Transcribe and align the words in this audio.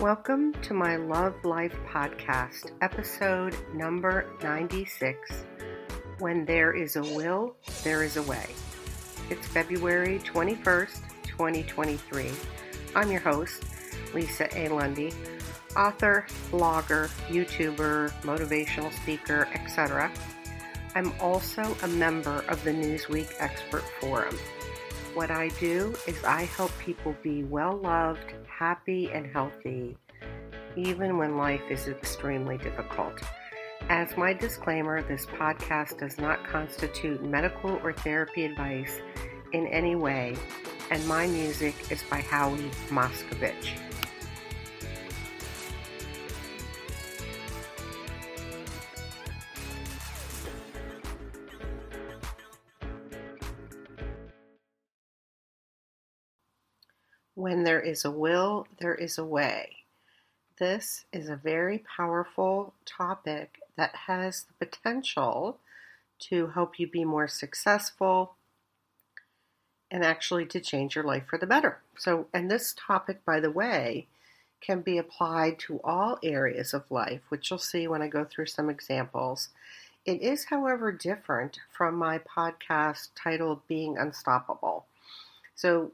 Welcome 0.00 0.54
to 0.62 0.72
my 0.72 0.96
Love 0.96 1.34
Life 1.44 1.76
podcast, 1.86 2.72
episode 2.80 3.54
number 3.74 4.26
96 4.42 5.44
When 6.20 6.46
There 6.46 6.72
Is 6.72 6.96
a 6.96 7.02
Will, 7.02 7.54
There 7.84 8.02
Is 8.02 8.16
a 8.16 8.22
Way. 8.22 8.46
It's 9.28 9.46
February 9.46 10.18
21st, 10.20 11.00
2023. 11.24 12.30
I'm 12.94 13.10
your 13.10 13.20
host, 13.20 13.62
Lisa 14.14 14.48
A. 14.58 14.70
Lundy, 14.70 15.12
author, 15.76 16.26
blogger, 16.50 17.08
YouTuber, 17.28 18.10
motivational 18.22 18.90
speaker, 19.02 19.48
etc. 19.52 20.10
I'm 20.94 21.12
also 21.20 21.76
a 21.82 21.88
member 21.88 22.42
of 22.48 22.64
the 22.64 22.70
Newsweek 22.70 23.30
Expert 23.38 23.84
Forum. 24.00 24.38
What 25.14 25.32
I 25.32 25.48
do 25.58 25.92
is 26.06 26.22
I 26.22 26.42
help 26.42 26.70
people 26.78 27.16
be 27.20 27.42
well 27.42 27.76
loved, 27.76 28.32
happy, 28.46 29.10
and 29.10 29.26
healthy, 29.26 29.96
even 30.76 31.18
when 31.18 31.36
life 31.36 31.62
is 31.68 31.88
extremely 31.88 32.58
difficult. 32.58 33.20
As 33.88 34.16
my 34.16 34.32
disclaimer, 34.32 35.02
this 35.02 35.26
podcast 35.26 35.98
does 35.98 36.18
not 36.18 36.46
constitute 36.46 37.24
medical 37.24 37.80
or 37.82 37.92
therapy 37.92 38.44
advice 38.44 39.00
in 39.52 39.66
any 39.66 39.96
way, 39.96 40.36
and 40.92 41.04
my 41.08 41.26
music 41.26 41.74
is 41.90 42.04
by 42.04 42.20
Howie 42.20 42.70
Moscovich. 42.88 43.89
When 57.50 57.64
there 57.64 57.80
is 57.80 58.04
a 58.04 58.12
will, 58.12 58.68
there 58.78 58.94
is 58.94 59.18
a 59.18 59.24
way. 59.24 59.78
This 60.60 61.04
is 61.12 61.28
a 61.28 61.34
very 61.34 61.78
powerful 61.96 62.74
topic 62.86 63.58
that 63.76 63.92
has 64.06 64.44
the 64.44 64.64
potential 64.64 65.58
to 66.28 66.46
help 66.46 66.78
you 66.78 66.86
be 66.86 67.04
more 67.04 67.26
successful 67.26 68.36
and 69.90 70.04
actually 70.04 70.46
to 70.46 70.60
change 70.60 70.94
your 70.94 71.02
life 71.02 71.24
for 71.28 71.38
the 71.38 71.46
better. 71.46 71.80
So, 71.98 72.28
and 72.32 72.48
this 72.48 72.72
topic, 72.78 73.24
by 73.24 73.40
the 73.40 73.50
way, 73.50 74.06
can 74.60 74.80
be 74.80 74.96
applied 74.96 75.58
to 75.66 75.80
all 75.82 76.20
areas 76.22 76.72
of 76.72 76.88
life, 76.88 77.22
which 77.30 77.50
you'll 77.50 77.58
see 77.58 77.88
when 77.88 78.00
I 78.00 78.06
go 78.06 78.24
through 78.24 78.46
some 78.46 78.70
examples. 78.70 79.48
It 80.06 80.22
is, 80.22 80.44
however, 80.44 80.92
different 80.92 81.58
from 81.72 81.96
my 81.96 82.20
podcast 82.20 83.08
titled 83.16 83.66
Being 83.66 83.98
Unstoppable. 83.98 84.86
So, 85.56 85.90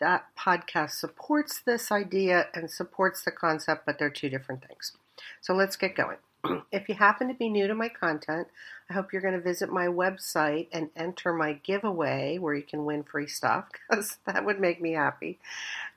that 0.00 0.26
podcast 0.38 0.92
supports 0.92 1.60
this 1.60 1.92
idea 1.92 2.46
and 2.54 2.70
supports 2.70 3.22
the 3.22 3.30
concept, 3.30 3.86
but 3.86 3.98
they're 3.98 4.10
two 4.10 4.28
different 4.28 4.66
things. 4.66 4.92
So, 5.40 5.54
let's 5.54 5.76
get 5.76 5.94
going. 5.94 6.18
if 6.72 6.88
you 6.88 6.94
happen 6.94 7.28
to 7.28 7.34
be 7.34 7.48
new 7.48 7.66
to 7.66 7.74
my 7.74 7.88
content, 7.88 8.48
I 8.88 8.94
hope 8.94 9.12
you're 9.12 9.22
going 9.22 9.34
to 9.34 9.40
visit 9.40 9.70
my 9.70 9.86
website 9.86 10.68
and 10.72 10.90
enter 10.96 11.32
my 11.32 11.54
giveaway 11.54 12.38
where 12.38 12.54
you 12.54 12.62
can 12.62 12.84
win 12.84 13.04
free 13.04 13.26
stuff 13.26 13.68
because 13.88 14.18
that 14.26 14.44
would 14.44 14.60
make 14.60 14.80
me 14.80 14.92
happy. 14.92 15.38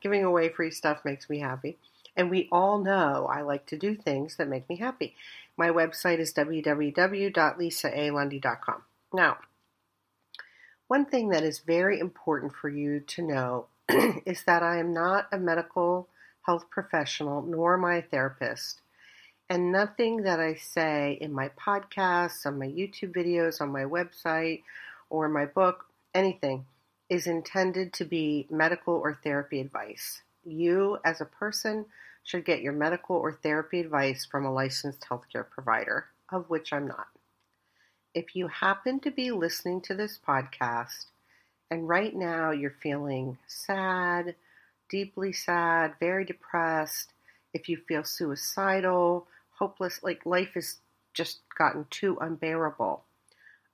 Giving 0.01 0.23
away 0.23 0.49
free 0.49 0.71
stuff 0.71 1.05
makes 1.05 1.29
me 1.29 1.39
happy. 1.39 1.77
And 2.15 2.29
we 2.29 2.47
all 2.51 2.77
know 2.77 3.27
I 3.31 3.41
like 3.41 3.65
to 3.67 3.77
do 3.77 3.95
things 3.95 4.35
that 4.37 4.47
make 4.47 4.69
me 4.69 4.75
happy. 4.75 5.15
My 5.57 5.69
website 5.69 6.19
is 6.19 6.31
www.lisaalundy.com. 6.33 8.83
Now, 9.13 9.37
one 10.87 11.05
thing 11.05 11.29
that 11.29 11.43
is 11.43 11.59
very 11.59 11.99
important 11.99 12.53
for 12.53 12.69
you 12.69 12.99
to 12.99 13.21
know 13.23 13.67
is 14.25 14.43
that 14.43 14.63
I 14.63 14.77
am 14.77 14.93
not 14.93 15.27
a 15.31 15.37
medical 15.37 16.07
health 16.43 16.69
professional, 16.69 17.41
nor 17.41 17.75
am 17.75 17.85
I 17.85 17.95
a 17.95 18.01
therapist. 18.01 18.81
And 19.49 19.71
nothing 19.71 20.23
that 20.23 20.39
I 20.39 20.55
say 20.55 21.17
in 21.19 21.33
my 21.33 21.49
podcasts, 21.49 22.45
on 22.45 22.59
my 22.59 22.67
YouTube 22.67 23.13
videos, 23.13 23.61
on 23.61 23.71
my 23.71 23.83
website, 23.83 24.63
or 25.09 25.27
my 25.27 25.45
book, 25.45 25.85
anything, 26.13 26.65
is 27.09 27.27
intended 27.27 27.93
to 27.93 28.05
be 28.05 28.47
medical 28.49 28.95
or 28.95 29.19
therapy 29.23 29.59
advice. 29.59 30.21
You, 30.45 30.97
as 31.03 31.21
a 31.21 31.25
person, 31.25 31.85
should 32.23 32.45
get 32.45 32.61
your 32.61 32.73
medical 32.73 33.17
or 33.17 33.33
therapy 33.33 33.81
advice 33.81 34.25
from 34.25 34.45
a 34.45 34.53
licensed 34.53 35.01
healthcare 35.01 35.47
provider, 35.47 36.07
of 36.31 36.49
which 36.49 36.71
I'm 36.71 36.87
not. 36.87 37.07
If 38.13 38.35
you 38.35 38.47
happen 38.47 38.99
to 39.01 39.11
be 39.11 39.31
listening 39.31 39.81
to 39.81 39.93
this 39.93 40.19
podcast 40.25 41.05
and 41.73 41.89
right 41.89 42.15
now 42.15 42.51
you're 42.51 42.75
feeling 42.83 43.35
sad, 43.47 44.35
deeply 44.89 45.33
sad, 45.33 45.95
very 45.99 46.23
depressed, 46.23 47.13
if 47.51 47.67
you 47.67 47.77
feel 47.87 48.03
suicidal, 48.03 49.25
hopeless, 49.49 50.03
like 50.03 50.23
life 50.23 50.51
has 50.53 50.77
just 51.15 51.39
gotten 51.57 51.87
too 51.89 52.15
unbearable, 52.21 53.03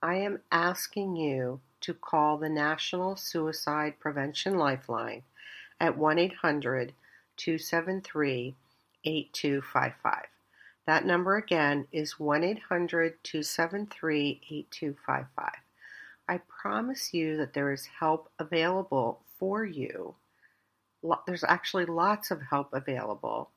I 0.02 0.14
am 0.14 0.40
asking 0.50 1.16
you 1.16 1.60
to 1.82 1.92
call 1.92 2.38
the 2.38 2.48
National 2.48 3.16
Suicide 3.16 4.00
Prevention 4.00 4.56
Lifeline 4.56 5.22
at 5.78 5.98
1 5.98 6.18
800 6.18 6.94
273 7.36 8.54
8255. 9.04 10.24
That 10.86 11.04
number 11.04 11.36
again 11.36 11.86
is 11.92 12.18
1 12.18 12.44
800 12.44 13.22
273 13.22 14.40
8255. 14.48 15.50
I 16.30 16.38
promise 16.46 17.12
you 17.12 17.36
that 17.38 17.54
there 17.54 17.72
is 17.72 17.86
help 17.98 18.30
available 18.38 19.20
for 19.40 19.64
you. 19.64 20.14
There's 21.26 21.42
actually 21.42 21.86
lots 21.86 22.30
of 22.30 22.40
help 22.40 22.72
available. 22.72 23.50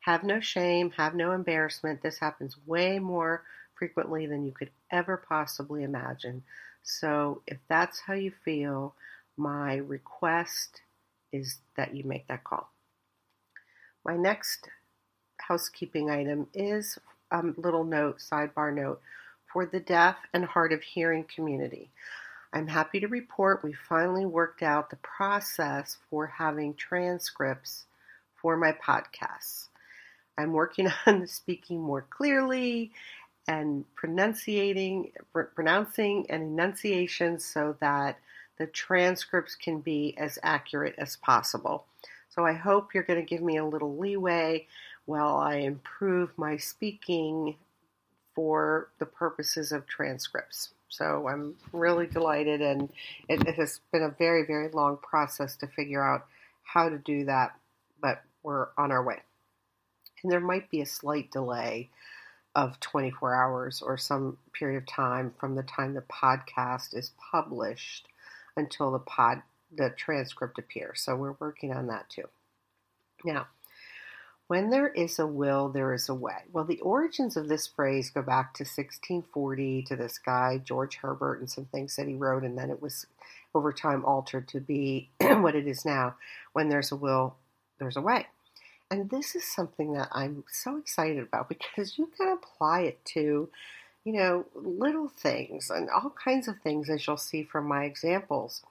Have 0.00 0.22
no 0.22 0.38
shame, 0.38 0.90
have 0.98 1.14
no 1.14 1.32
embarrassment. 1.32 2.02
This 2.02 2.18
happens 2.18 2.58
way 2.66 2.98
more 2.98 3.44
frequently 3.74 4.26
than 4.26 4.44
you 4.44 4.52
could 4.52 4.70
ever 4.90 5.16
possibly 5.16 5.82
imagine. 5.82 6.42
So, 6.82 7.40
if 7.46 7.56
that's 7.70 8.00
how 8.00 8.12
you 8.12 8.32
feel, 8.44 8.94
my 9.38 9.76
request 9.76 10.82
is 11.32 11.60
that 11.78 11.96
you 11.96 12.04
make 12.04 12.28
that 12.28 12.44
call. 12.44 12.70
My 14.04 14.18
next 14.18 14.68
housekeeping 15.38 16.10
item 16.10 16.48
is 16.52 16.98
a 17.30 17.42
little 17.56 17.84
note, 17.84 18.18
sidebar 18.18 18.74
note, 18.74 19.00
for 19.52 19.66
the 19.66 19.80
deaf 19.80 20.16
and 20.32 20.44
hard 20.44 20.72
of 20.72 20.82
hearing 20.82 21.24
community. 21.24 21.90
I'm 22.52 22.66
happy 22.66 23.00
to 23.00 23.08
report 23.08 23.62
we 23.62 23.72
finally 23.72 24.26
worked 24.26 24.62
out 24.62 24.90
the 24.90 24.96
process 24.96 25.98
for 26.08 26.26
having 26.26 26.74
transcripts 26.74 27.84
for 28.34 28.56
my 28.56 28.72
podcasts. 28.72 29.68
I'm 30.36 30.52
working 30.52 30.90
on 31.06 31.26
speaking 31.26 31.80
more 31.80 32.06
clearly 32.10 32.92
and 33.46 33.84
pronunciating, 33.94 35.12
pronouncing 35.54 36.26
and 36.28 36.42
enunciation 36.42 37.38
so 37.38 37.76
that 37.80 38.18
the 38.58 38.66
transcripts 38.66 39.54
can 39.54 39.80
be 39.80 40.14
as 40.18 40.38
accurate 40.42 40.94
as 40.98 41.16
possible. 41.16 41.86
So 42.28 42.44
I 42.44 42.52
hope 42.52 42.94
you're 42.94 43.02
going 43.02 43.20
to 43.20 43.26
give 43.26 43.42
me 43.42 43.56
a 43.56 43.64
little 43.64 43.96
leeway 43.96 44.66
while 45.06 45.36
I 45.36 45.56
improve 45.56 46.30
my 46.36 46.56
speaking 46.56 47.56
for 48.34 48.90
the 48.98 49.06
purposes 49.06 49.72
of 49.72 49.86
transcripts. 49.86 50.70
So 50.88 51.28
I'm 51.28 51.54
really 51.72 52.06
delighted, 52.06 52.60
and 52.60 52.90
it, 53.28 53.46
it, 53.46 53.54
has 53.54 53.80
been 53.92 54.02
a 54.02 54.10
very, 54.18 54.44
very 54.44 54.68
long 54.70 54.96
process 54.96 55.56
to 55.56 55.68
figure 55.68 56.02
out 56.02 56.26
how 56.62 56.88
to 56.88 56.98
do 56.98 57.24
that, 57.26 57.52
but 58.00 58.22
we're 58.42 58.68
on 58.76 58.90
our 58.90 59.02
way. 59.02 59.20
And 60.22 60.32
there 60.32 60.40
might 60.40 60.70
be 60.70 60.80
a 60.80 60.86
slight 60.86 61.30
delay 61.30 61.90
of 62.56 62.80
24 62.80 63.34
hours 63.34 63.82
or 63.82 63.96
some 63.96 64.36
period 64.52 64.78
of 64.78 64.86
time 64.86 65.32
from 65.38 65.54
the 65.54 65.62
time 65.62 65.94
the 65.94 66.02
podcast 66.02 66.96
is 66.96 67.12
published 67.30 68.08
until 68.56 68.90
the 68.90 68.98
pod 68.98 69.42
the 69.72 69.90
transcript 69.90 70.58
appears. 70.58 71.00
So 71.00 71.14
we're 71.14 71.36
working 71.38 71.72
on 71.72 71.86
that 71.86 72.10
too. 72.10 72.28
Now, 73.24 73.46
when 74.50 74.68
there 74.68 74.88
is 74.88 75.20
a 75.20 75.26
will, 75.28 75.68
there 75.68 75.94
is 75.94 76.08
a 76.08 76.14
way. 76.14 76.42
Well, 76.52 76.64
the 76.64 76.80
origins 76.80 77.36
of 77.36 77.46
this 77.46 77.68
phrase 77.68 78.10
go 78.10 78.20
back 78.20 78.52
to 78.54 78.64
1640 78.64 79.82
to 79.82 79.94
this 79.94 80.18
guy, 80.18 80.58
George 80.58 80.96
Herbert, 80.96 81.38
and 81.38 81.48
some 81.48 81.66
things 81.66 81.94
that 81.94 82.08
he 82.08 82.14
wrote, 82.14 82.42
and 82.42 82.58
then 82.58 82.68
it 82.68 82.82
was 82.82 83.06
over 83.54 83.72
time 83.72 84.04
altered 84.04 84.48
to 84.48 84.58
be 84.58 85.08
what 85.20 85.54
it 85.54 85.68
is 85.68 85.84
now. 85.84 86.16
When 86.52 86.68
there's 86.68 86.90
a 86.90 86.96
will, 86.96 87.36
there's 87.78 87.96
a 87.96 88.00
way. 88.00 88.26
And 88.90 89.08
this 89.08 89.36
is 89.36 89.44
something 89.44 89.92
that 89.92 90.08
I'm 90.10 90.42
so 90.50 90.78
excited 90.78 91.22
about 91.22 91.48
because 91.48 91.96
you 91.96 92.10
can 92.16 92.32
apply 92.32 92.80
it 92.80 93.04
to, 93.14 93.48
you 94.02 94.12
know, 94.12 94.46
little 94.56 95.06
things 95.06 95.70
and 95.70 95.88
all 95.88 96.12
kinds 96.24 96.48
of 96.48 96.58
things 96.58 96.90
as 96.90 97.06
you'll 97.06 97.18
see 97.18 97.44
from 97.44 97.68
my 97.68 97.84
examples. 97.84 98.64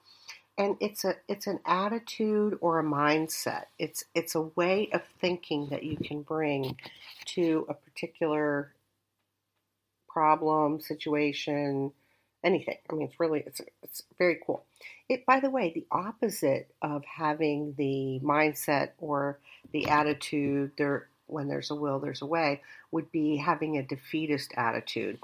And 0.60 0.76
it's 0.78 1.06
a 1.06 1.14
it's 1.26 1.46
an 1.46 1.60
attitude 1.64 2.58
or 2.60 2.80
a 2.80 2.84
mindset. 2.84 3.64
It's 3.78 4.04
it's 4.14 4.34
a 4.34 4.42
way 4.42 4.90
of 4.92 5.00
thinking 5.18 5.68
that 5.70 5.84
you 5.84 5.96
can 5.96 6.20
bring 6.20 6.76
to 7.28 7.64
a 7.70 7.72
particular 7.72 8.74
problem, 10.06 10.78
situation, 10.82 11.92
anything. 12.44 12.76
I 12.90 12.92
mean, 12.92 13.08
it's 13.08 13.18
really 13.18 13.42
it's 13.46 13.62
it's 13.82 14.02
very 14.18 14.38
cool. 14.44 14.66
It 15.08 15.24
by 15.24 15.40
the 15.40 15.48
way, 15.48 15.72
the 15.74 15.86
opposite 15.90 16.70
of 16.82 17.06
having 17.06 17.74
the 17.78 18.20
mindset 18.22 18.90
or 18.98 19.38
the 19.72 19.88
attitude 19.88 20.72
there 20.76 21.08
when 21.26 21.48
there's 21.48 21.70
a 21.70 21.74
will, 21.74 22.00
there's 22.00 22.20
a 22.20 22.26
way 22.26 22.60
would 22.90 23.10
be 23.10 23.36
having 23.38 23.78
a 23.78 23.82
defeatist 23.82 24.52
attitude. 24.58 25.18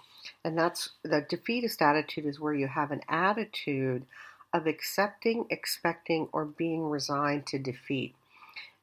And 0.45 0.57
that's 0.57 0.89
the 1.03 1.27
defeatist 1.29 1.83
attitude 1.83 2.25
is 2.25 2.41
where 2.41 2.55
you 2.55 2.69
have 2.69 2.91
an 2.91 3.03
attitude 3.07 4.07
of 4.53 4.67
accepting, 4.67 5.47
expecting, 5.51 6.29
or 6.33 6.45
being 6.45 6.89
resigned 6.89 7.47
to 7.49 7.59
defeat. 7.59 8.15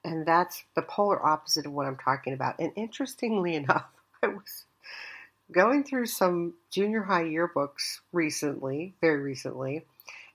And 0.03 0.25
that's 0.25 0.63
the 0.75 0.81
polar 0.81 1.25
opposite 1.25 1.65
of 1.65 1.71
what 1.71 1.87
I'm 1.87 1.97
talking 1.97 2.33
about. 2.33 2.59
And 2.59 2.71
interestingly 2.75 3.55
enough, 3.57 3.87
I 4.21 4.27
was 4.27 4.65
going 5.51 5.83
through 5.83 6.07
some 6.07 6.53
junior 6.71 7.03
high 7.03 7.23
yearbooks 7.23 7.99
recently, 8.11 8.93
very 9.01 9.21
recently, 9.21 9.85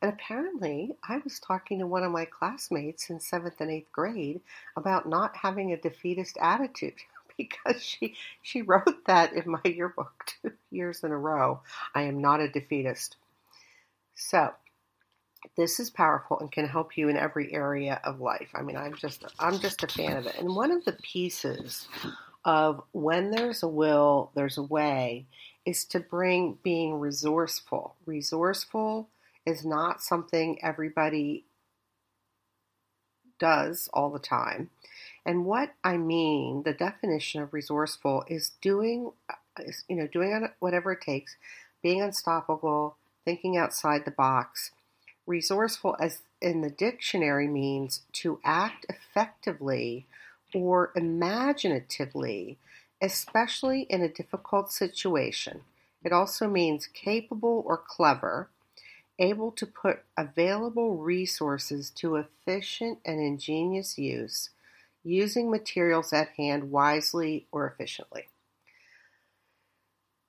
and 0.01 0.13
apparently 0.13 0.95
I 1.09 1.19
was 1.19 1.41
talking 1.41 1.81
to 1.81 1.87
one 1.87 2.05
of 2.05 2.13
my 2.13 2.25
classmates 2.25 3.11
in 3.11 3.19
seventh 3.19 3.61
and 3.61 3.71
eighth 3.71 3.91
grade 3.91 4.41
about 4.77 5.09
not 5.09 5.37
having 5.37 5.73
a 5.73 5.77
defeatist 5.77 6.39
attitude 6.41 6.95
because 7.37 7.83
she 7.83 8.15
she 8.43 8.63
wrote 8.63 9.07
that 9.07 9.33
in 9.33 9.51
my 9.51 9.61
yearbook 9.65 10.13
two 10.43 10.53
years 10.71 11.03
in 11.03 11.11
a 11.11 11.19
row. 11.19 11.61
I 11.95 12.03
am 12.03 12.21
not 12.21 12.41
a 12.41 12.49
defeatist. 12.49 13.17
So 14.15 14.53
this 15.57 15.81
is 15.81 15.91
powerful 15.91 16.39
and 16.39 16.51
can 16.51 16.67
help 16.67 16.97
you 16.97 17.09
in 17.09 17.17
every 17.17 17.53
area 17.53 18.01
of 18.05 18.21
life. 18.21 18.49
I 18.55 18.63
mean, 18.63 18.77
I'm 18.77 18.95
just 18.95 19.25
I'm 19.39 19.59
just 19.59 19.83
a 19.83 19.89
fan 19.89 20.17
of 20.17 20.27
it. 20.27 20.39
And 20.39 20.55
one 20.55 20.71
of 20.71 20.85
the 20.85 20.93
pieces 20.93 21.89
of 22.45 22.83
when 22.93 23.31
there's 23.31 23.63
a 23.63 23.69
will, 23.69 24.31
there's 24.35 24.59
a 24.59 24.63
way 24.63 25.27
is 25.67 25.85
to 25.85 26.01
bring 26.01 26.59
being 26.63 26.95
resourceful. 26.95 27.95
Resourceful 28.07 29.09
is 29.45 29.65
not 29.65 30.03
something 30.03 30.59
everybody 30.63 31.45
does 33.39 33.89
all 33.93 34.11
the 34.11 34.19
time. 34.19 34.71
And 35.25 35.45
what 35.45 35.75
I 35.85 35.97
mean, 35.97 36.63
the 36.65 36.73
definition 36.73 37.43
of 37.43 37.53
resourceful 37.53 38.25
is 38.29 38.53
doing, 38.63 39.13
you 39.89 39.97
know, 39.97 40.07
doing 40.07 40.49
whatever 40.61 40.93
it 40.93 41.03
takes, 41.03 41.37
being 41.83 42.01
unstoppable, 42.01 42.97
thinking 43.25 43.57
outside 43.57 44.05
the 44.05 44.11
box. 44.11 44.71
Resourceful, 45.29 45.95
as 46.01 46.23
in 46.41 46.63
the 46.63 46.71
dictionary, 46.71 47.49
means 47.49 48.01
to 48.15 48.41
act 48.47 48.87
effectively 48.89 50.07
or 50.55 50.91
imaginatively, 50.97 52.57
especially 53.03 53.83
in 53.91 54.01
a 54.01 54.09
difficult 54.09 54.73
situation. 54.73 55.61
It 56.03 56.15
also 56.15 56.49
means 56.49 56.87
capable 56.87 57.63
or 57.67 57.77
clever, 57.77 58.49
able 59.19 59.53
to 59.53 59.67
put 59.67 60.01
available 60.17 60.97
resources 60.97 61.91
to 61.97 62.17
efficient 62.17 63.01
and 63.05 63.21
ingenious 63.21 63.99
use, 63.99 64.49
using 65.05 65.51
materials 65.51 66.11
at 66.11 66.31
hand 66.39 66.71
wisely 66.71 67.47
or 67.53 67.67
efficiently. 67.67 68.29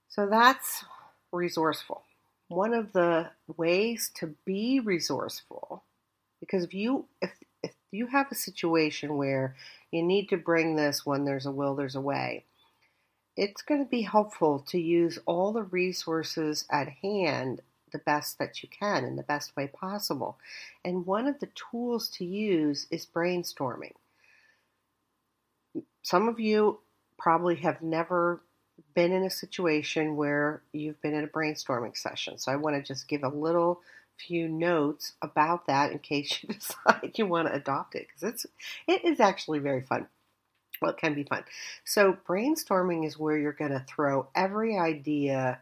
So 0.10 0.28
that's 0.28 0.84
resourceful. 1.31 2.04
One 2.50 2.74
of 2.74 2.94
the 2.94 3.30
ways 3.57 4.12
to 4.16 4.36
be 4.44 4.80
resourceful, 4.80 5.84
because 6.40 6.63
if 6.63 6.74
you 6.74 7.06
if 7.22 7.31
if 7.63 7.75
you 7.92 8.07
have 8.07 8.31
a 8.31 8.36
situation 8.36 9.18
where 9.18 9.56
you 9.92 10.04
need 10.04 10.30
to 10.30 10.38
bring 10.38 10.75
this 10.75 11.06
when 11.06 11.25
there's 11.25 11.46
a 11.46 11.51
will, 11.51 11.75
there's 11.75 11.96
a 11.96 12.01
way. 12.01 12.46
It's 13.38 13.62
going 13.62 13.84
to 13.84 13.90
be 13.90 14.01
helpful 14.01 14.66
to 14.69 14.80
use 14.80 15.19
all 15.25 15.54
the 15.54 15.63
resources 15.63 16.66
at 16.72 16.90
hand 16.90 17.62
the 17.92 18.00
best 18.00 18.40
that 18.40 18.62
you 18.62 18.69
can 18.69 19.04
in 19.06 19.16
the 19.16 19.24
best 19.24 19.56
way 19.56 19.68
possible. 19.68 20.38
And 20.84 21.06
one 21.06 21.28
of 21.28 21.40
the 21.40 21.50
tools 21.56 22.10
to 22.18 22.25
use 22.25 22.88
is 22.92 23.06
brainstorming. 23.06 23.94
Some 26.01 26.28
of 26.28 26.40
you 26.40 26.80
probably 27.18 27.56
have 27.57 27.81
never 27.81 28.42
been 28.94 29.12
in 29.12 29.24
a 29.24 29.30
situation 29.30 30.16
where 30.16 30.62
you've 30.74 31.02
been 31.02 31.14
in 31.14 31.24
a 31.24 31.28
brainstorming 31.28 31.98
session. 31.98 32.38
So 32.38 32.52
I 32.52 32.56
want 32.56 32.76
to 32.76 32.81
just 32.81 33.08
give 33.08 33.24
a 33.24 33.30
little 33.30 33.81
few 34.18 34.50
notes 34.50 35.14
about 35.22 35.68
that 35.68 35.92
in 35.92 36.00
case 36.00 36.44
you 36.44 36.50
decide 36.54 37.12
you 37.16 37.26
want 37.26 37.48
to 37.48 37.54
adopt 37.54 37.96
it 37.96 38.08
because 38.08 38.34
it's 38.34 38.46
it 38.88 39.06
is 39.06 39.20
actually 39.20 39.60
very 39.60 39.81
fun. 39.81 40.08
Well, 40.81 40.92
it 40.92 40.98
can 40.98 41.14
be 41.14 41.24
fun. 41.24 41.44
So 41.84 42.18
brainstorming 42.28 43.06
is 43.06 43.18
where 43.18 43.38
you're 43.38 43.52
going 43.52 43.72
to 43.72 43.86
throw 43.88 44.28
every 44.34 44.78
idea 44.78 45.60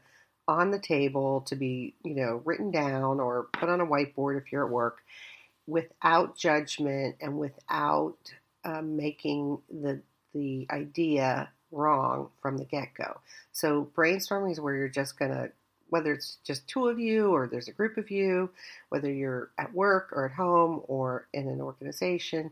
on 0.48 0.72
the 0.72 0.80
table 0.80 1.42
to 1.42 1.56
be, 1.56 1.96
you 2.04 2.16
know, 2.16 2.42
written 2.46 2.72
down 2.72 3.20
or 3.20 3.48
put 3.54 3.70
on 3.70 3.82
a 3.82 3.86
whiteboard 3.86 4.38
if 4.38 4.52
you're 4.52 4.66
at 4.66 4.72
work 4.72 5.00
without 5.66 6.38
judgment 6.38 7.16
and 7.20 7.38
without 7.38 8.18
um, 8.64 8.96
making 8.96 9.60
the 9.70 10.02
the 10.34 10.68
idea 10.70 11.50
wrong 11.78 12.30
from 12.42 12.58
the 12.58 12.66
get-go. 12.66 13.20
So 13.52 13.90
brainstorming 13.96 14.52
is 14.52 14.60
where 14.60 14.76
you're 14.76 14.90
just 14.90 15.18
going 15.18 15.32
to 15.32 15.52
whether 15.90 16.12
it's 16.12 16.38
just 16.44 16.68
two 16.68 16.88
of 16.88 17.00
you 17.00 17.30
or 17.32 17.48
there's 17.48 17.68
a 17.68 17.74
group 17.74 17.98
of 17.98 18.12
you, 18.12 18.50
whether 18.90 19.12
you're 19.12 19.52
at 19.58 19.74
work 19.74 20.10
or 20.12 20.26
at 20.26 20.34
home 20.34 20.82
or 20.88 21.28
in 21.34 21.48
an 21.48 21.62
organization, 21.62 22.52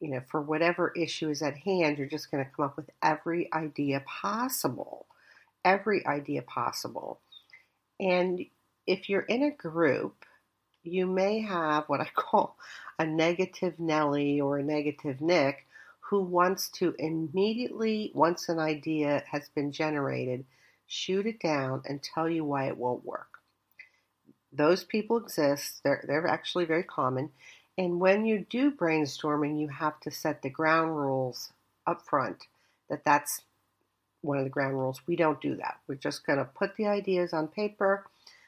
you 0.00 0.10
know, 0.10 0.20
for 0.30 0.40
whatever 0.40 0.92
issue 0.96 1.30
is 1.30 1.42
at 1.42 1.56
hand, 1.56 1.98
you're 1.98 2.06
just 2.06 2.30
going 2.30 2.44
to 2.44 2.50
come 2.50 2.64
up 2.64 2.76
with 2.76 2.90
every 3.02 3.52
idea 3.52 4.02
possible. 4.06 5.06
Every 5.64 6.06
idea 6.06 6.42
possible. 6.42 7.20
And 8.00 8.44
if 8.86 9.08
you're 9.08 9.22
in 9.22 9.42
a 9.42 9.50
group, 9.50 10.24
you 10.82 11.06
may 11.06 11.40
have 11.40 11.84
what 11.86 12.00
I 12.00 12.08
call 12.14 12.56
a 12.98 13.06
negative 13.06 13.78
Nelly 13.78 14.40
or 14.40 14.58
a 14.58 14.62
negative 14.62 15.20
Nick 15.20 15.66
who 16.10 16.20
wants 16.20 16.68
to 16.68 16.94
immediately, 16.98 18.10
once 18.14 18.48
an 18.48 18.58
idea 18.58 19.22
has 19.30 19.48
been 19.48 19.72
generated, 19.72 20.44
shoot 20.86 21.26
it 21.26 21.40
down, 21.40 21.82
and 21.86 22.02
tell 22.02 22.28
you 22.28 22.44
why 22.44 22.66
it 22.66 22.76
won't 22.76 23.04
work. 23.04 23.38
Those 24.52 24.84
people 24.84 25.16
exist, 25.16 25.80
they're, 25.82 26.04
they're 26.06 26.26
actually 26.26 26.66
very 26.66 26.82
common. 26.82 27.30
And 27.78 28.00
when 28.00 28.24
you 28.26 28.46
do 28.48 28.70
brainstorming, 28.70 29.58
you 29.58 29.68
have 29.68 29.98
to 30.00 30.10
set 30.10 30.42
the 30.42 30.50
ground 30.50 30.96
rules 30.96 31.52
up 31.86 32.02
front 32.02 32.46
that 32.88 33.04
that's 33.04 33.40
one 34.20 34.38
of 34.38 34.44
the 34.44 34.50
ground 34.50 34.74
rules. 34.74 35.00
We 35.06 35.16
don't 35.16 35.40
do 35.40 35.56
that. 35.56 35.78
We're 35.88 35.94
just 35.96 36.26
going 36.26 36.38
to 36.38 36.44
put 36.44 36.76
the 36.76 36.86
ideas 36.86 37.32
on 37.32 37.48
paper 37.48 38.04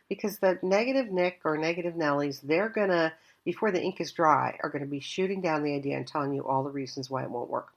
because 0.08 0.38
the 0.38 0.58
negative 0.62 1.10
Nick 1.10 1.40
or 1.44 1.56
negative 1.56 1.94
Nellies, 1.94 2.40
they're 2.42 2.68
going 2.68 2.90
to, 2.90 3.12
before 3.46 3.70
the 3.70 3.80
ink 3.80 4.00
is 4.00 4.10
dry, 4.10 4.58
are 4.62 4.68
going 4.68 4.84
to 4.84 4.90
be 4.90 5.00
shooting 5.00 5.40
down 5.40 5.62
the 5.62 5.74
idea 5.74 5.96
and 5.96 6.06
telling 6.06 6.34
you 6.34 6.44
all 6.46 6.64
the 6.64 6.70
reasons 6.70 7.08
why 7.08 7.22
it 7.22 7.30
won't 7.30 7.48
work. 7.48 7.68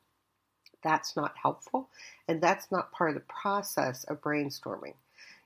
That's 0.84 1.16
not 1.16 1.36
helpful, 1.42 1.90
and 2.28 2.42
that's 2.42 2.72
not 2.72 2.92
part 2.92 3.12
of 3.12 3.16
the 3.16 3.22
process 3.22 4.04
of 4.06 4.20
brainstorming. 4.20 4.96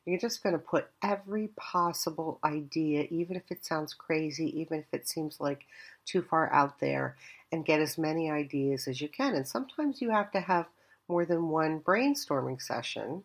You're 0.05 0.19
just 0.19 0.41
going 0.41 0.53
to 0.53 0.59
put 0.59 0.87
every 1.03 1.49
possible 1.57 2.39
idea, 2.43 3.05
even 3.09 3.35
if 3.35 3.43
it 3.51 3.65
sounds 3.65 3.93
crazy, 3.93 4.57
even 4.61 4.79
if 4.79 4.85
it 4.93 5.09
seems 5.09 5.41
like 5.41 5.65
too 6.05 6.21
far 6.21 6.51
out 6.53 6.79
there, 6.79 7.17
and 7.51 7.65
get 7.65 7.81
as 7.81 7.97
many 7.97 8.31
ideas 8.31 8.87
as 8.87 9.01
you 9.01 9.09
can. 9.09 9.35
And 9.35 9.47
sometimes 9.47 10.01
you 10.01 10.09
have 10.09 10.31
to 10.31 10.39
have 10.39 10.67
more 11.09 11.25
than 11.25 11.49
one 11.49 11.81
brainstorming 11.81 12.61
session. 12.61 13.23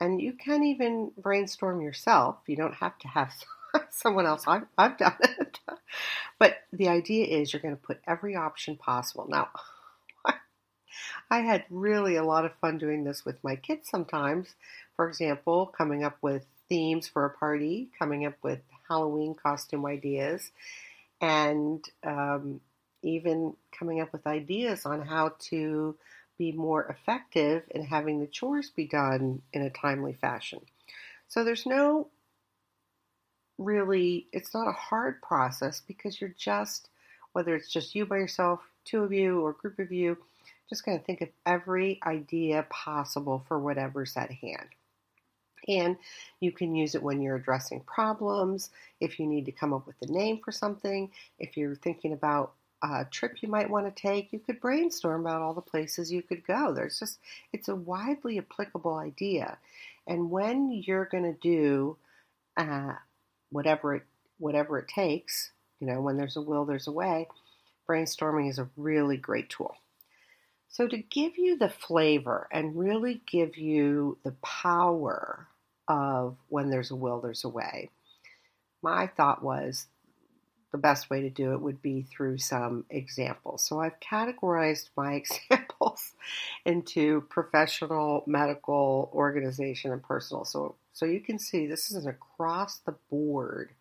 And 0.00 0.20
you 0.20 0.34
can 0.34 0.62
even 0.62 1.12
brainstorm 1.16 1.80
yourself. 1.80 2.36
You 2.46 2.56
don't 2.56 2.74
have 2.74 2.98
to 2.98 3.08
have 3.08 3.32
someone 3.90 4.26
else. 4.26 4.44
I've, 4.46 4.66
I've 4.76 4.98
done 4.98 5.16
it. 5.20 5.60
but 6.38 6.56
the 6.72 6.88
idea 6.88 7.26
is 7.26 7.52
you're 7.52 7.62
going 7.62 7.76
to 7.76 7.82
put 7.82 8.00
every 8.06 8.36
option 8.36 8.76
possible. 8.76 9.26
Now, 9.28 9.48
I 11.30 11.40
had 11.40 11.64
really 11.70 12.16
a 12.16 12.24
lot 12.24 12.44
of 12.44 12.54
fun 12.60 12.78
doing 12.78 13.04
this 13.04 13.24
with 13.24 13.42
my 13.42 13.56
kids 13.56 13.88
sometimes. 13.88 14.54
For 14.96 15.08
example, 15.08 15.66
coming 15.76 16.04
up 16.04 16.16
with 16.22 16.44
themes 16.68 17.08
for 17.08 17.24
a 17.24 17.30
party, 17.30 17.88
coming 17.98 18.26
up 18.26 18.36
with 18.42 18.60
Halloween 18.88 19.34
costume 19.34 19.86
ideas, 19.86 20.50
and 21.20 21.84
um, 22.04 22.60
even 23.02 23.54
coming 23.76 24.00
up 24.00 24.12
with 24.12 24.26
ideas 24.26 24.86
on 24.86 25.02
how 25.02 25.34
to 25.38 25.96
be 26.38 26.52
more 26.52 26.84
effective 26.86 27.62
in 27.70 27.84
having 27.84 28.20
the 28.20 28.26
chores 28.26 28.70
be 28.70 28.86
done 28.86 29.40
in 29.52 29.62
a 29.62 29.70
timely 29.70 30.12
fashion. 30.12 30.60
So 31.28 31.44
there's 31.44 31.66
no 31.66 32.08
really, 33.58 34.26
it's 34.32 34.54
not 34.54 34.68
a 34.68 34.72
hard 34.72 35.20
process 35.22 35.82
because 35.86 36.20
you're 36.20 36.34
just, 36.36 36.88
whether 37.32 37.54
it's 37.54 37.70
just 37.70 37.94
you 37.94 38.06
by 38.06 38.16
yourself, 38.16 38.60
two 38.84 39.02
of 39.02 39.12
you, 39.12 39.40
or 39.40 39.52
group 39.52 39.78
of 39.78 39.92
you, 39.92 40.16
just 40.68 40.84
going 40.84 40.98
to 40.98 41.04
think 41.04 41.20
of 41.20 41.28
every 41.44 42.00
idea 42.04 42.66
possible 42.70 43.44
for 43.46 43.58
whatever's 43.58 44.16
at 44.16 44.30
hand. 44.30 44.68
And 45.68 45.96
you 46.40 46.52
can 46.52 46.74
use 46.74 46.94
it 46.94 47.02
when 47.02 47.20
you're 47.20 47.36
addressing 47.36 47.80
problems, 47.80 48.70
if 49.00 49.18
you 49.18 49.26
need 49.26 49.46
to 49.46 49.52
come 49.52 49.72
up 49.72 49.86
with 49.86 49.96
a 50.02 50.12
name 50.12 50.40
for 50.44 50.52
something, 50.52 51.10
if 51.38 51.56
you're 51.56 51.74
thinking 51.74 52.12
about 52.12 52.52
a 52.82 53.04
trip 53.10 53.42
you 53.42 53.48
might 53.48 53.70
want 53.70 53.86
to 53.86 54.02
take, 54.02 54.32
you 54.32 54.38
could 54.38 54.60
brainstorm 54.60 55.22
about 55.22 55.42
all 55.42 55.54
the 55.54 55.60
places 55.60 56.12
you 56.12 56.22
could 56.22 56.46
go. 56.46 56.72
There's 56.72 56.98
just, 56.98 57.18
it's 57.52 57.68
a 57.68 57.74
widely 57.74 58.38
applicable 58.38 58.94
idea. 58.94 59.58
And 60.06 60.30
when 60.30 60.70
you're 60.70 61.06
going 61.06 61.24
to 61.24 61.38
do 61.40 61.96
uh, 62.56 62.92
whatever 63.56 63.94
it 63.96 64.02
whatever 64.38 64.78
it 64.78 64.86
takes. 64.86 65.50
You 65.80 65.86
know, 65.86 66.02
when 66.02 66.18
there's 66.18 66.36
a 66.36 66.42
will, 66.42 66.66
there's 66.66 66.86
a 66.86 66.92
way. 66.92 67.26
Brainstorming 67.88 68.50
is 68.50 68.58
a 68.58 68.68
really 68.76 69.16
great 69.16 69.48
tool. 69.48 69.74
So, 70.68 70.86
to 70.86 70.98
give 70.98 71.38
you 71.38 71.56
the 71.56 71.70
flavor 71.70 72.48
and 72.52 72.76
really 72.76 73.22
give 73.26 73.56
you 73.56 74.18
the 74.24 74.32
power 74.42 75.48
of 75.88 76.36
when 76.48 76.68
there's 76.68 76.90
a 76.90 76.96
will, 76.96 77.20
there's 77.20 77.44
a 77.44 77.48
way, 77.48 77.88
my 78.82 79.06
thought 79.06 79.42
was 79.42 79.86
the 80.72 80.78
best 80.78 81.08
way 81.08 81.22
to 81.22 81.30
do 81.30 81.52
it 81.52 81.62
would 81.62 81.80
be 81.80 82.02
through 82.02 82.36
some 82.36 82.84
examples. 82.90 83.62
So, 83.62 83.80
I've 83.80 84.00
categorized 84.00 84.90
my 84.96 85.14
examples 85.50 86.12
into 86.66 87.22
professional, 87.30 88.22
medical, 88.26 89.10
organization, 89.14 89.92
and 89.92 90.02
personal. 90.02 90.44
So, 90.44 90.74
so 90.96 91.04
you 91.04 91.20
can 91.20 91.38
see 91.38 91.66
this 91.66 91.90
is 91.90 92.06
an 92.06 92.08
across 92.08 92.78
the 92.78 92.94
board 93.10 93.72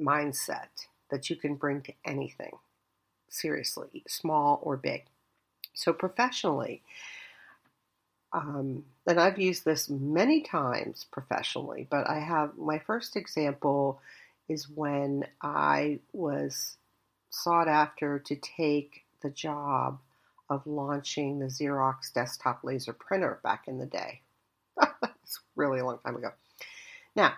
mindset 0.00 0.86
that 1.10 1.28
you 1.28 1.34
can 1.34 1.56
bring 1.56 1.82
to 1.82 1.92
anything, 2.04 2.52
seriously, 3.28 4.04
small 4.06 4.60
or 4.62 4.76
big. 4.76 5.06
So, 5.74 5.92
professionally, 5.92 6.84
um, 8.32 8.84
and 9.04 9.18
I've 9.18 9.40
used 9.40 9.64
this 9.64 9.90
many 9.90 10.42
times 10.42 11.06
professionally, 11.10 11.88
but 11.90 12.08
I 12.08 12.20
have 12.20 12.56
my 12.56 12.78
first 12.78 13.16
example 13.16 14.00
is 14.48 14.68
when 14.68 15.26
I 15.42 15.98
was 16.12 16.76
sought 17.30 17.66
after 17.66 18.20
to 18.20 18.36
take 18.36 19.06
the 19.22 19.30
job 19.30 19.98
of 20.48 20.68
launching 20.68 21.40
the 21.40 21.46
Xerox 21.46 22.12
desktop 22.14 22.62
laser 22.62 22.92
printer 22.92 23.40
back 23.42 23.66
in 23.66 23.78
the 23.78 23.86
day. 23.86 24.22
That's 25.28 25.40
really 25.56 25.80
a 25.80 25.84
long 25.84 25.98
time 25.98 26.16
ago. 26.16 26.30
Now, 27.14 27.34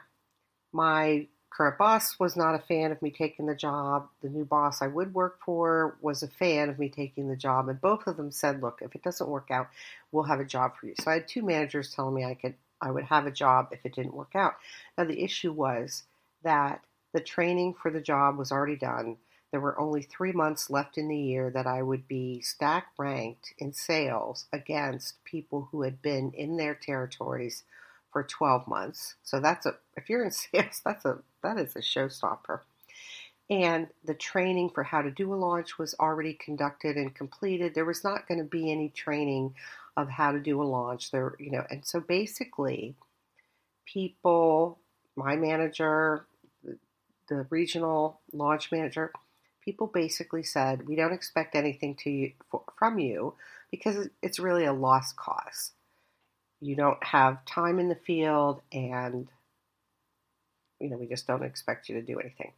my 0.72 1.26
current 1.50 1.76
boss 1.76 2.20
was 2.20 2.36
not 2.36 2.54
a 2.54 2.60
fan 2.60 2.92
of 2.92 3.02
me 3.02 3.10
taking 3.10 3.46
the 3.46 3.54
job. 3.56 4.08
The 4.22 4.28
new 4.28 4.44
boss 4.44 4.80
I 4.80 4.86
would 4.86 5.12
work 5.12 5.40
for 5.44 5.96
was 6.00 6.22
a 6.22 6.28
fan 6.28 6.68
of 6.68 6.78
me 6.78 6.88
taking 6.88 7.28
the 7.28 7.34
job, 7.34 7.68
and 7.68 7.80
both 7.80 8.06
of 8.06 8.16
them 8.16 8.30
said, 8.30 8.62
"Look, 8.62 8.80
if 8.80 8.94
it 8.94 9.02
doesn't 9.02 9.28
work 9.28 9.50
out, 9.50 9.68
we'll 10.12 10.24
have 10.24 10.38
a 10.38 10.44
job 10.44 10.76
for 10.76 10.86
you." 10.86 10.94
So 11.00 11.10
I 11.10 11.14
had 11.14 11.26
two 11.26 11.42
managers 11.42 11.92
telling 11.92 12.14
me 12.14 12.24
I 12.24 12.34
could 12.34 12.54
I 12.80 12.92
would 12.92 13.04
have 13.04 13.26
a 13.26 13.32
job 13.32 13.68
if 13.72 13.84
it 13.84 13.94
didn't 13.94 14.14
work 14.14 14.36
out. 14.36 14.54
Now 14.96 15.04
the 15.04 15.24
issue 15.24 15.52
was 15.52 16.04
that 16.42 16.84
the 17.12 17.20
training 17.20 17.74
for 17.74 17.90
the 17.90 18.00
job 18.00 18.38
was 18.38 18.52
already 18.52 18.76
done. 18.76 19.16
There 19.50 19.60
were 19.60 19.78
only 19.80 20.02
three 20.02 20.32
months 20.32 20.70
left 20.70 20.96
in 20.96 21.08
the 21.08 21.18
year 21.18 21.50
that 21.50 21.66
I 21.66 21.82
would 21.82 22.06
be 22.06 22.40
stack 22.40 22.92
ranked 22.96 23.52
in 23.58 23.72
sales 23.72 24.46
against 24.52 25.24
people 25.24 25.68
who 25.72 25.82
had 25.82 26.00
been 26.00 26.30
in 26.32 26.56
their 26.56 26.74
territories 26.76 27.64
for 28.12 28.22
12 28.22 28.66
months. 28.66 29.14
So 29.22 29.40
that's 29.40 29.66
a 29.66 29.76
if 29.96 30.08
you're 30.08 30.24
in 30.24 30.30
sales, 30.30 30.80
that's 30.84 31.04
a 31.04 31.18
that 31.42 31.58
is 31.58 31.76
a 31.76 31.80
showstopper. 31.80 32.60
And 33.48 33.88
the 34.04 34.14
training 34.14 34.70
for 34.70 34.84
how 34.84 35.02
to 35.02 35.10
do 35.10 35.34
a 35.34 35.36
launch 35.36 35.76
was 35.76 35.96
already 35.98 36.34
conducted 36.34 36.96
and 36.96 37.12
completed. 37.12 37.74
There 37.74 37.84
was 37.84 38.04
not 38.04 38.28
going 38.28 38.38
to 38.38 38.44
be 38.44 38.70
any 38.70 38.90
training 38.90 39.54
of 39.96 40.08
how 40.08 40.30
to 40.30 40.38
do 40.38 40.62
a 40.62 40.64
launch 40.64 41.10
there, 41.10 41.34
you 41.40 41.50
know. 41.50 41.64
And 41.68 41.84
so 41.84 41.98
basically, 41.98 42.94
people, 43.86 44.78
my 45.16 45.34
manager, 45.34 46.26
the, 47.28 47.46
regional 47.50 48.20
launch 48.32 48.70
manager, 48.70 49.12
people 49.64 49.88
basically 49.88 50.44
said, 50.44 50.86
"We 50.86 50.94
don't 50.94 51.12
expect 51.12 51.56
anything 51.56 51.96
to 51.96 52.10
you, 52.10 52.32
for, 52.50 52.62
from 52.78 53.00
you 53.00 53.34
because 53.72 54.08
it's 54.22 54.38
really 54.38 54.64
a 54.64 54.72
lost 54.72 55.16
cause." 55.16 55.72
You 56.60 56.76
don't 56.76 57.02
have 57.02 57.44
time 57.44 57.78
in 57.78 57.88
the 57.88 57.94
field 57.94 58.60
and 58.72 59.28
you 60.78 60.90
know 60.90 60.96
we 60.96 61.06
just 61.06 61.26
don't 61.26 61.42
expect 61.42 61.88
you 61.88 61.94
to 61.94 62.02
do 62.02 62.18
anything 62.18 62.52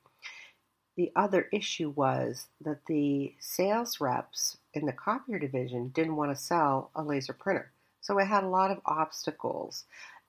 the 0.97 1.11
other 1.17 1.49
issue 1.53 1.91
was 1.91 2.47
that 2.61 2.85
the 2.87 3.33
sales 3.41 4.01
reps 4.01 4.59
in 4.75 4.87
the 4.87 4.93
copier 4.93 5.39
division 5.39 5.89
didn't 5.89 6.17
want 6.17 6.31
to 6.31 6.43
sell 6.43 6.91
a 6.95 7.03
laser 7.03 7.33
printer 7.33 7.71
so 8.01 8.19
it 8.19 8.27
had 8.27 8.45
a 8.45 8.49
lot 8.49 8.71
of 8.71 8.81
obstacles 8.87 9.85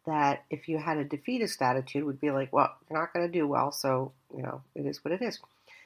that 0.05 0.43
if 0.49 0.67
you 0.67 0.77
had 0.77 0.97
a 0.97 1.03
defeatist 1.03 1.61
attitude 1.61 2.03
would 2.03 2.21
be 2.21 2.31
like 2.31 2.51
well 2.53 2.75
you're 2.89 2.99
not 2.99 3.13
going 3.13 3.25
to 3.25 3.31
do 3.31 3.47
well 3.47 3.71
so 3.71 4.11
you 4.35 4.43
know 4.43 4.61
it 4.75 4.85
is 4.85 5.03
what 5.03 5.13
it 5.13 5.21
is 5.21 5.39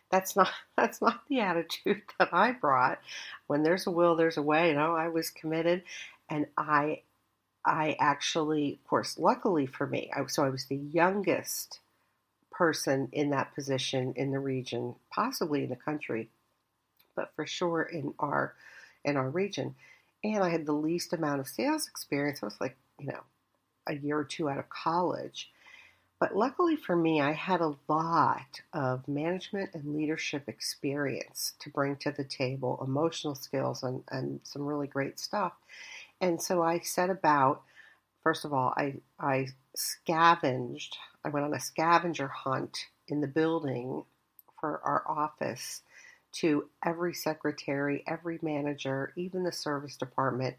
that's 0.09 0.35
not 0.35 0.49
that's 0.77 1.01
not 1.01 1.21
the 1.29 1.39
attitude 1.39 2.01
that 2.19 2.29
I 2.31 2.51
brought. 2.51 2.99
When 3.47 3.63
there's 3.63 3.87
a 3.87 3.91
will, 3.91 4.15
there's 4.15 4.37
a 4.37 4.41
way. 4.41 4.69
You 4.69 4.75
know, 4.75 4.95
I 4.95 5.09
was 5.09 5.29
committed, 5.29 5.83
and 6.29 6.47
I 6.57 7.01
I 7.67 7.97
actually, 7.99 8.73
of 8.73 8.87
course, 8.87 9.19
luckily 9.19 9.65
for 9.65 9.85
me, 9.85 10.09
I, 10.15 10.25
so 10.27 10.43
I 10.45 10.49
was 10.49 10.65
the 10.65 10.77
youngest 10.77 11.79
person 12.51 13.09
in 13.11 13.29
that 13.31 13.53
position 13.53 14.13
in 14.15 14.31
the 14.31 14.39
region, 14.39 14.95
possibly 15.11 15.63
in 15.63 15.69
the 15.69 15.75
country, 15.75 16.29
but 17.15 17.31
for 17.35 17.45
sure 17.45 17.83
in 17.83 18.13
our 18.19 18.55
in 19.03 19.17
our 19.17 19.29
region. 19.29 19.75
And 20.23 20.43
I 20.43 20.49
had 20.49 20.65
the 20.65 20.73
least 20.73 21.13
amount 21.13 21.41
of 21.41 21.47
sales 21.47 21.87
experience. 21.87 22.39
I 22.41 22.47
was 22.47 22.59
like, 22.61 22.77
you 22.99 23.07
know, 23.07 23.21
a 23.85 23.95
year 23.95 24.17
or 24.17 24.23
two 24.23 24.49
out 24.49 24.59
of 24.59 24.69
college. 24.69 25.51
But 26.19 26.35
luckily 26.35 26.75
for 26.75 26.95
me, 26.95 27.21
I 27.21 27.33
had 27.33 27.61
a 27.61 27.75
lot 27.87 28.61
of 28.73 29.07
management 29.07 29.71
and 29.73 29.95
leadership 29.95 30.47
experience 30.47 31.53
to 31.59 31.69
bring 31.69 31.95
to 31.97 32.11
the 32.11 32.23
table, 32.23 32.83
emotional 32.83 33.35
skills, 33.35 33.83
and, 33.83 34.03
and 34.09 34.39
some 34.43 34.63
really 34.65 34.87
great 34.87 35.19
stuff. 35.19 35.53
And 36.19 36.41
so 36.41 36.63
I 36.63 36.79
set 36.79 37.09
about, 37.09 37.61
first 38.23 38.45
of 38.45 38.53
all, 38.53 38.73
I, 38.75 38.95
I 39.19 39.47
scavenged, 39.75 40.97
I 41.23 41.29
went 41.29 41.45
on 41.45 41.53
a 41.53 41.59
scavenger 41.59 42.27
hunt 42.27 42.87
in 43.07 43.21
the 43.21 43.27
building 43.27 44.03
for 44.59 44.81
our 44.83 45.03
office 45.07 45.81
to 46.33 46.69
every 46.85 47.13
secretary, 47.13 48.03
every 48.07 48.39
manager, 48.41 49.13
even 49.15 49.43
the 49.43 49.51
service 49.51 49.95
department. 49.97 50.55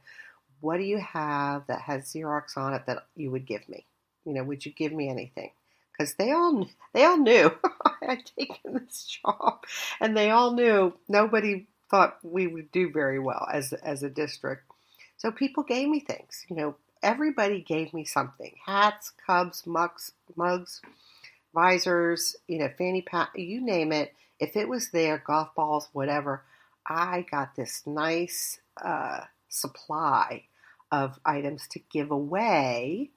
What 0.61 0.79
do 0.79 0.85
you 0.85 0.99
have 0.99 1.67
that 1.69 1.83
has 1.83 2.13
Xerox 2.13 2.57
on 2.57 2.75
it 2.75 2.83
that 2.87 3.07
you 3.17 3.31
would 3.31 3.47
give 3.47 3.69
me? 3.69 3.87
You 4.25 4.35
know, 4.35 4.45
would 4.45 4.65
you 4.67 4.73
give 4.73 4.93
me 4.93 5.09
anything? 5.09 5.51
Because 5.93 6.15
they 6.15 6.33
all 6.33 6.69
they 6.93 7.05
all 7.05 7.19
knew 7.19 7.51
I 7.85 7.93
had 8.03 8.27
taken 8.39 8.75
this 8.75 9.05
job, 9.25 9.65
and 10.01 10.17
they 10.17 10.31
all 10.31 10.53
knew 10.53 10.95
nobody 11.09 11.67
thought 11.91 12.19
we 12.23 12.47
would 12.47 12.71
do 12.71 12.91
very 12.91 13.19
well 13.19 13.47
as 13.53 13.73
as 13.73 14.03
a 14.03 14.11
district. 14.11 14.68
So 15.19 15.33
people 15.33 15.65
gave 15.65 15.89
me 15.89 16.01
things. 16.01 16.47
You 16.49 16.57
know, 16.57 16.77
everybody 17.03 17.61
gave 17.61 17.93
me 17.93 18.05
something 18.05 18.55
hats, 18.65 19.13
cubs, 19.27 19.67
mugs, 19.67 20.13
mugs, 20.37 20.81
visors, 21.53 22.37
you 22.47 22.59
know, 22.59 22.71
fanny 22.79 23.03
pack, 23.03 23.31
you 23.35 23.61
name 23.61 23.93
it. 23.93 24.15
If 24.39 24.57
it 24.57 24.69
was 24.69 24.91
there, 24.91 25.23
golf 25.27 25.55
balls, 25.57 25.89
whatever, 25.93 26.45
I 26.87 27.27
got 27.31 27.57
this 27.57 27.83
nice 27.85 28.61
uh, 28.83 29.23
supply 29.49 30.45
of 30.93 31.19
items 31.25 31.67
to 31.69 31.81
give 31.93 32.13
away 32.13 33.11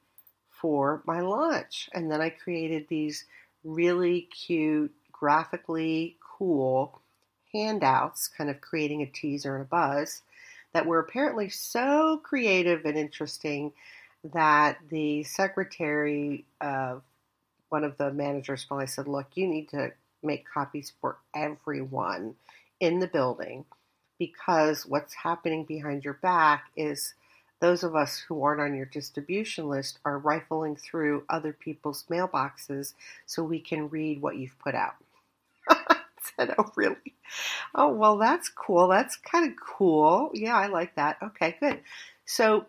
for 0.49 1.03
my 1.05 1.21
lunch. 1.21 1.87
And 1.93 2.11
then 2.11 2.19
I 2.19 2.29
created 2.29 2.87
these 2.87 3.25
really 3.63 4.21
cute, 4.21 4.93
graphically 5.11 6.17
cool 6.19 6.99
handouts, 7.53 8.27
kind 8.27 8.49
of 8.49 8.59
creating 8.59 9.03
a 9.03 9.05
teaser 9.05 9.55
and 9.55 9.63
a 9.63 9.67
buzz 9.67 10.23
that 10.73 10.85
were 10.85 10.99
apparently 10.99 11.49
so 11.49 12.21
creative 12.23 12.85
and 12.85 12.97
interesting 12.97 13.73
that 14.33 14.77
the 14.89 15.23
secretary 15.23 16.45
of 16.59 17.01
one 17.69 17.83
of 17.83 17.97
the 17.97 18.11
managers 18.11 18.63
finally 18.63 18.87
said, 18.87 19.07
Look, 19.07 19.27
you 19.35 19.47
need 19.47 19.69
to 19.69 19.91
make 20.23 20.45
copies 20.47 20.93
for 21.01 21.17
everyone 21.33 22.35
in 22.79 22.99
the 22.99 23.07
building 23.07 23.65
because 24.19 24.85
what's 24.85 25.13
happening 25.13 25.63
behind 25.63 26.05
your 26.05 26.13
back 26.15 26.65
is 26.75 27.15
those 27.59 27.83
of 27.83 27.95
us 27.95 28.17
who 28.19 28.43
aren't 28.43 28.61
on 28.61 28.75
your 28.75 28.85
distribution 28.85 29.69
list 29.69 29.99
are 30.03 30.19
rifling 30.19 30.75
through 30.75 31.23
other 31.29 31.53
people's 31.53 32.05
mailboxes 32.09 32.93
so 33.25 33.43
we 33.43 33.59
can 33.59 33.89
read 33.89 34.21
what 34.21 34.35
you've 34.35 34.57
put 34.59 34.75
out. 34.75 34.95
said, 36.39 36.55
Oh, 36.57 36.71
really? 36.75 36.95
Oh, 37.75 37.93
well, 37.93 38.17
that's 38.17 38.49
cool. 38.49 38.87
That's 38.87 39.15
kind 39.17 39.49
of 39.49 39.57
cool. 39.59 40.31
Yeah, 40.33 40.55
I 40.55 40.67
like 40.67 40.95
that. 40.95 41.17
Okay, 41.21 41.55
good. 41.59 41.79
So, 42.25 42.65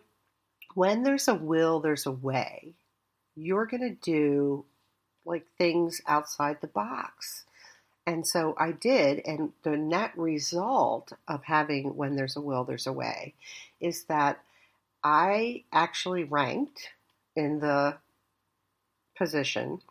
when 0.75 1.03
there's 1.03 1.27
a 1.27 1.35
will, 1.35 1.79
there's 1.79 2.05
a 2.05 2.11
way. 2.11 2.73
You're 3.35 3.65
going 3.65 3.81
to 3.81 3.95
do 4.11 4.65
like 5.25 5.45
things 5.57 6.01
outside 6.07 6.57
the 6.61 6.67
box. 6.67 7.45
And 8.05 8.27
so 8.27 8.55
I 8.57 8.71
did. 8.71 9.21
And 9.25 9.53
the 9.63 9.77
net 9.77 10.11
result 10.17 11.13
of 11.27 11.43
having 11.43 11.95
when 11.95 12.15
there's 12.15 12.35
a 12.35 12.41
will, 12.41 12.63
there's 12.63 12.87
a 12.87 12.93
way 12.93 13.33
is 13.79 14.05
that 14.05 14.39
I 15.03 15.63
actually 15.71 16.23
ranked 16.23 16.89
in 17.35 17.59
the 17.59 17.97
position. 19.17 19.81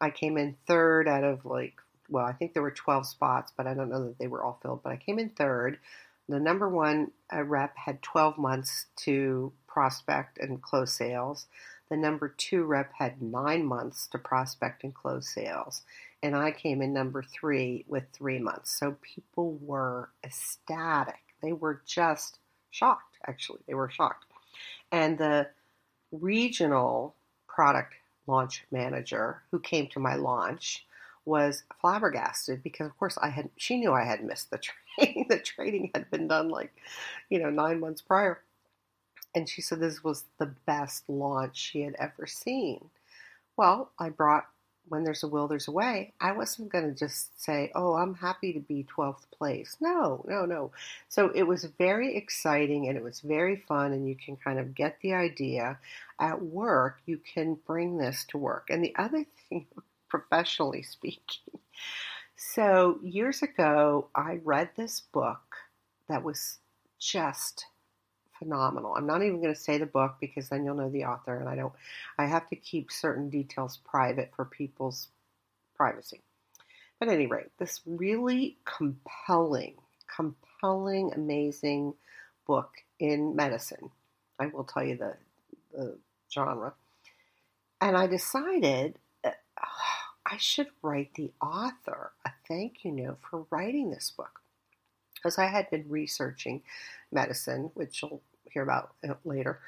I 0.00 0.10
came 0.10 0.36
in 0.38 0.56
third 0.66 1.08
out 1.08 1.24
of 1.24 1.44
like 1.44 1.74
well, 2.10 2.26
I 2.26 2.32
think 2.32 2.52
there 2.52 2.62
were 2.62 2.70
12 2.70 3.06
spots, 3.06 3.52
but 3.56 3.66
I 3.66 3.74
don't 3.74 3.88
know 3.88 4.04
that 4.04 4.18
they 4.18 4.26
were 4.26 4.42
all 4.42 4.58
filled. 4.62 4.82
But 4.82 4.92
I 4.92 4.96
came 4.96 5.18
in 5.18 5.30
third. 5.30 5.78
The 6.28 6.40
number 6.40 6.68
one 6.68 7.12
uh, 7.32 7.42
rep 7.42 7.76
had 7.76 8.02
12 8.02 8.38
months 8.38 8.86
to 8.98 9.52
prospect 9.66 10.38
and 10.38 10.60
close 10.60 10.92
sales. 10.92 11.46
the 11.88 11.96
number 11.96 12.28
two 12.28 12.64
rep 12.64 12.92
had 12.98 13.20
nine 13.20 13.64
months 13.64 14.06
to 14.08 14.18
prospect 14.18 14.84
and 14.84 14.94
close 14.94 15.28
sales. 15.28 15.82
And 16.22 16.36
I 16.36 16.52
came 16.52 16.82
in 16.82 16.92
number 16.92 17.22
three 17.22 17.84
with 17.88 18.04
three 18.12 18.38
months. 18.38 18.78
So 18.78 18.96
people 19.00 19.58
were 19.60 20.10
ecstatic. 20.22 21.20
They 21.42 21.52
were 21.52 21.82
just 21.86 22.38
shocked, 22.70 23.16
actually. 23.26 23.60
They 23.66 23.74
were 23.74 23.90
shocked. 23.90 24.26
And 24.92 25.18
the 25.18 25.48
regional 26.12 27.16
product 27.48 27.94
launch 28.26 28.64
manager 28.70 29.42
who 29.50 29.58
came 29.58 29.88
to 29.88 29.98
my 29.98 30.14
launch 30.14 30.86
was 31.30 31.62
flabbergasted 31.80 32.60
because 32.62 32.88
of 32.88 32.98
course 32.98 33.16
I 33.22 33.28
had 33.28 33.50
she 33.56 33.78
knew 33.78 33.92
I 33.92 34.04
had 34.04 34.24
missed 34.24 34.50
the 34.50 34.58
training. 34.98 35.26
the 35.28 35.38
training 35.38 35.92
had 35.94 36.10
been 36.10 36.26
done 36.26 36.48
like, 36.48 36.72
you 37.30 37.38
know, 37.38 37.50
nine 37.50 37.78
months 37.78 38.02
prior. 38.02 38.42
And 39.32 39.48
she 39.48 39.62
said 39.62 39.78
this 39.78 40.02
was 40.02 40.24
the 40.38 40.52
best 40.66 41.08
launch 41.08 41.56
she 41.56 41.82
had 41.82 41.94
ever 42.00 42.26
seen. 42.26 42.90
Well, 43.56 43.92
I 43.96 44.08
brought 44.08 44.46
when 44.90 45.04
there's 45.04 45.22
a 45.22 45.28
will, 45.28 45.46
there's 45.46 45.68
a 45.68 45.72
way. 45.72 46.12
I 46.20 46.32
wasn't 46.32 46.72
going 46.72 46.84
to 46.84 46.98
just 46.98 47.40
say, 47.40 47.70
oh, 47.76 47.94
I'm 47.94 48.14
happy 48.14 48.52
to 48.52 48.58
be 48.58 48.84
12th 48.96 49.30
place. 49.30 49.76
No, 49.80 50.24
no, 50.28 50.44
no. 50.44 50.72
So 51.08 51.30
it 51.32 51.44
was 51.44 51.64
very 51.78 52.16
exciting 52.16 52.88
and 52.88 52.96
it 52.96 53.02
was 53.02 53.20
very 53.20 53.56
fun, 53.68 53.92
and 53.92 54.08
you 54.08 54.16
can 54.16 54.36
kind 54.36 54.58
of 54.58 54.74
get 54.74 54.98
the 55.00 55.14
idea. 55.14 55.78
At 56.18 56.42
work, 56.42 56.98
you 57.06 57.18
can 57.18 57.56
bring 57.66 57.98
this 57.98 58.24
to 58.30 58.38
work. 58.38 58.66
And 58.68 58.82
the 58.82 58.94
other 58.98 59.24
thing, 59.48 59.66
professionally 60.10 60.82
speaking, 60.96 61.60
so 62.36 62.98
years 63.02 63.42
ago, 63.42 64.08
I 64.14 64.40
read 64.44 64.70
this 64.76 65.00
book 65.00 65.56
that 66.08 66.24
was 66.24 66.58
just 66.98 67.66
phenomenal. 68.38 68.94
I'm 68.96 69.06
not 69.06 69.22
even 69.22 69.40
going 69.40 69.54
to 69.54 69.60
say 69.60 69.78
the 69.78 69.86
book 69.86 70.16
because 70.20 70.48
then 70.48 70.64
you'll 70.64 70.74
know 70.74 70.90
the 70.90 71.04
author, 71.04 71.38
and 71.38 71.48
I 71.48 71.54
don't. 71.54 71.72
I 72.18 72.26
have 72.26 72.48
to 72.48 72.56
keep 72.56 72.90
certain 72.90 73.28
details 73.28 73.78
private 73.84 74.32
for 74.34 74.44
people's 74.44 75.08
privacy. 75.76 76.22
But 76.98 77.08
at 77.08 77.14
any 77.14 77.26
rate, 77.26 77.50
this 77.58 77.80
really 77.86 78.56
compelling, 78.64 79.74
compelling, 80.14 81.12
amazing 81.14 81.94
book 82.46 82.70
in 82.98 83.36
medicine. 83.36 83.90
I 84.38 84.46
will 84.46 84.64
tell 84.64 84.84
you 84.84 84.96
the 84.96 85.14
the 85.72 85.98
genre, 86.32 86.72
and 87.80 87.96
I 87.96 88.06
decided. 88.06 88.98
Uh, 90.26 90.34
I 90.34 90.36
should 90.38 90.68
write 90.82 91.14
the 91.14 91.32
author 91.40 92.12
a 92.24 92.30
thank 92.48 92.84
you 92.84 92.92
note 92.92 93.18
for 93.28 93.46
writing 93.50 93.90
this 93.90 94.10
book 94.16 94.40
because 95.14 95.38
I 95.38 95.46
had 95.46 95.70
been 95.70 95.88
researching 95.88 96.62
medicine, 97.12 97.70
which 97.74 98.02
you'll 98.02 98.22
hear 98.50 98.62
about 98.62 98.94
later. 99.24 99.60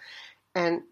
And 0.54 0.82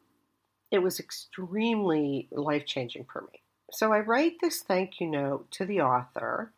it 0.71 0.79
was 0.79 1.01
extremely 1.01 2.29
life 2.31 2.67
changing 2.67 3.07
for 3.11 3.23
me. 3.23 3.41
So 3.73 3.93
I 3.93 4.01
write 4.01 4.35
this 4.41 4.61
thank 4.61 5.01
you 5.01 5.07
note 5.07 5.51
to 5.53 5.65
the 5.65 5.81
author, 5.81 6.53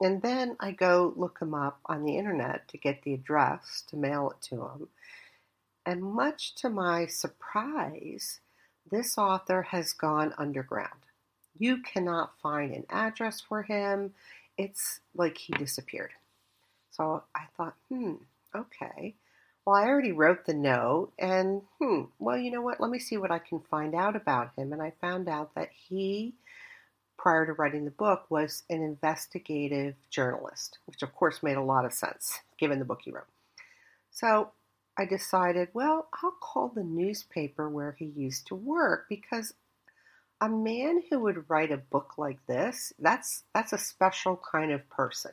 and 0.00 0.20
then 0.22 0.56
I 0.60 0.72
go 0.72 1.12
look 1.16 1.38
him 1.40 1.54
up 1.54 1.80
on 1.86 2.04
the 2.04 2.16
internet 2.16 2.68
to 2.68 2.78
get 2.78 3.02
the 3.02 3.14
address 3.14 3.84
to 3.88 3.96
mail 3.96 4.30
it 4.30 4.42
to 4.48 4.56
him. 4.56 4.88
And 5.86 6.02
much 6.02 6.54
to 6.56 6.68
my 6.68 7.06
surprise, 7.06 8.40
this 8.90 9.16
author 9.16 9.62
has 9.62 9.92
gone 9.92 10.34
underground. 10.36 11.06
You 11.58 11.78
cannot 11.82 12.32
find 12.42 12.72
an 12.72 12.84
address 12.90 13.40
for 13.40 13.62
him. 13.62 14.14
It's 14.56 15.00
like 15.14 15.38
he 15.38 15.52
disappeared. 15.54 16.10
So 16.90 17.22
I 17.34 17.44
thought, 17.56 17.74
hmm, 17.88 18.14
okay. 18.54 19.14
Well, 19.64 19.76
I 19.76 19.86
already 19.86 20.12
wrote 20.12 20.44
the 20.44 20.54
note, 20.54 21.12
and 21.18 21.62
hmm, 21.78 22.02
well, 22.18 22.36
you 22.36 22.50
know 22.50 22.62
what? 22.62 22.80
Let 22.80 22.90
me 22.90 22.98
see 22.98 23.16
what 23.16 23.30
I 23.30 23.38
can 23.38 23.60
find 23.60 23.94
out 23.94 24.16
about 24.16 24.50
him. 24.56 24.72
And 24.72 24.82
I 24.82 24.92
found 25.00 25.28
out 25.28 25.54
that 25.54 25.70
he, 25.72 26.34
prior 27.16 27.46
to 27.46 27.52
writing 27.52 27.84
the 27.84 27.92
book, 27.92 28.26
was 28.28 28.64
an 28.68 28.82
investigative 28.82 29.94
journalist, 30.10 30.78
which 30.86 31.02
of 31.02 31.14
course 31.14 31.42
made 31.42 31.56
a 31.56 31.62
lot 31.62 31.84
of 31.84 31.92
sense 31.92 32.40
given 32.58 32.80
the 32.80 32.84
book 32.84 33.00
he 33.04 33.12
wrote. 33.12 33.28
So 34.10 34.50
I 34.98 35.04
decided, 35.04 35.68
well, 35.72 36.08
I'll 36.22 36.36
call 36.40 36.68
the 36.68 36.84
newspaper 36.84 37.68
where 37.68 37.92
he 37.92 38.06
used 38.06 38.48
to 38.48 38.54
work 38.54 39.06
because 39.08 39.54
a 40.42 40.48
man 40.48 41.00
who 41.08 41.20
would 41.20 41.48
write 41.48 41.70
a 41.70 41.76
book 41.76 42.18
like 42.18 42.44
this, 42.48 42.92
that's 42.98 43.44
that's 43.54 43.72
a 43.72 43.78
special 43.78 44.36
kind 44.50 44.72
of 44.72 44.90
person. 44.90 45.30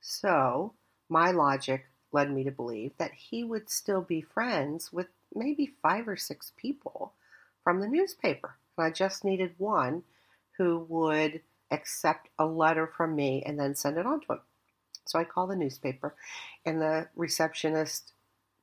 So, 0.00 0.74
my 1.08 1.30
logic 1.30 1.86
led 2.10 2.28
me 2.32 2.42
to 2.42 2.50
believe 2.50 2.90
that 2.98 3.12
he 3.12 3.44
would 3.44 3.70
still 3.70 4.02
be 4.02 4.20
friends 4.20 4.92
with 4.92 5.06
maybe 5.32 5.72
five 5.82 6.08
or 6.08 6.16
six 6.16 6.50
people 6.56 7.12
from 7.62 7.80
the 7.80 7.86
newspaper. 7.86 8.56
And 8.76 8.86
I 8.86 8.90
just 8.90 9.24
needed 9.24 9.54
one 9.56 10.02
who 10.56 10.84
would 10.88 11.42
accept 11.70 12.28
a 12.40 12.44
letter 12.44 12.88
from 12.88 13.14
me 13.14 13.44
and 13.46 13.56
then 13.56 13.76
send 13.76 13.98
it 13.98 14.06
on 14.06 14.20
to 14.22 14.32
him. 14.32 14.40
So 15.06 15.20
I 15.20 15.24
call 15.24 15.46
the 15.46 15.54
newspaper, 15.54 16.16
and 16.66 16.82
the 16.82 17.08
receptionist 17.14 18.12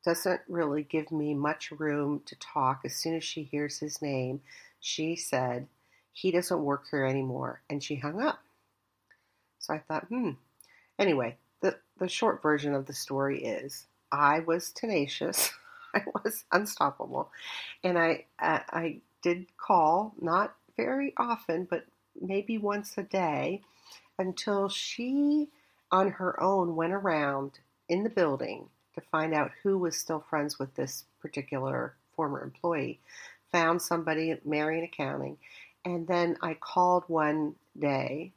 doesn't 0.04 0.42
really 0.50 0.84
give 0.84 1.12
me 1.12 1.34
much 1.34 1.72
room 1.72 2.22
to 2.26 2.36
talk. 2.36 2.82
As 2.84 2.94
soon 2.96 3.16
as 3.16 3.24
she 3.24 3.44
hears 3.44 3.80
his 3.80 4.02
name, 4.02 4.42
she 4.86 5.16
said, 5.16 5.68
He 6.14 6.30
doesn't 6.30 6.64
work 6.64 6.84
here 6.92 7.06
anymore. 7.06 7.62
And 7.72 7.84
she 7.84 7.96
hung 7.96 8.22
up. 8.22 8.40
So 9.58 9.74
I 9.74 9.80
thought, 9.80 10.06
hmm. 10.06 10.32
Anyway, 11.00 11.38
the, 11.62 11.76
the 11.98 12.08
short 12.08 12.44
version 12.44 12.76
of 12.76 12.86
the 12.86 12.94
story 12.94 13.44
is 13.44 13.88
I 14.12 14.42
was 14.42 14.72
tenacious. 14.72 15.52
I 15.96 16.04
was 16.24 16.46
unstoppable. 16.52 17.32
And 17.84 17.98
I, 17.98 18.26
I, 18.40 18.62
I 18.70 18.98
did 19.24 19.48
call, 19.58 20.14
not 20.22 20.56
very 20.78 21.16
often, 21.18 21.68
but 21.68 21.86
maybe 22.22 22.60
once 22.60 22.96
a 22.96 23.04
day, 23.04 23.62
until 24.20 24.70
she, 24.70 25.50
on 25.92 26.12
her 26.12 26.42
own, 26.42 26.76
went 26.76 26.94
around 26.94 27.58
in 27.90 28.04
the 28.04 28.10
building 28.10 28.70
to 28.94 29.02
find 29.02 29.34
out 29.34 29.52
who 29.64 29.80
was 29.80 29.98
still 29.98 30.24
friends 30.30 30.60
with 30.60 30.76
this 30.76 31.06
particular 31.22 31.96
former 32.16 32.44
employee, 32.44 33.00
found 33.56 33.82
somebody 33.82 34.32
at 34.32 34.46
Marion 34.46 34.84
Accounting, 34.84 35.38
and 35.86 36.06
then 36.06 36.38
I 36.42 36.56
called 36.56 37.06
one 37.08 37.56
day 37.80 38.34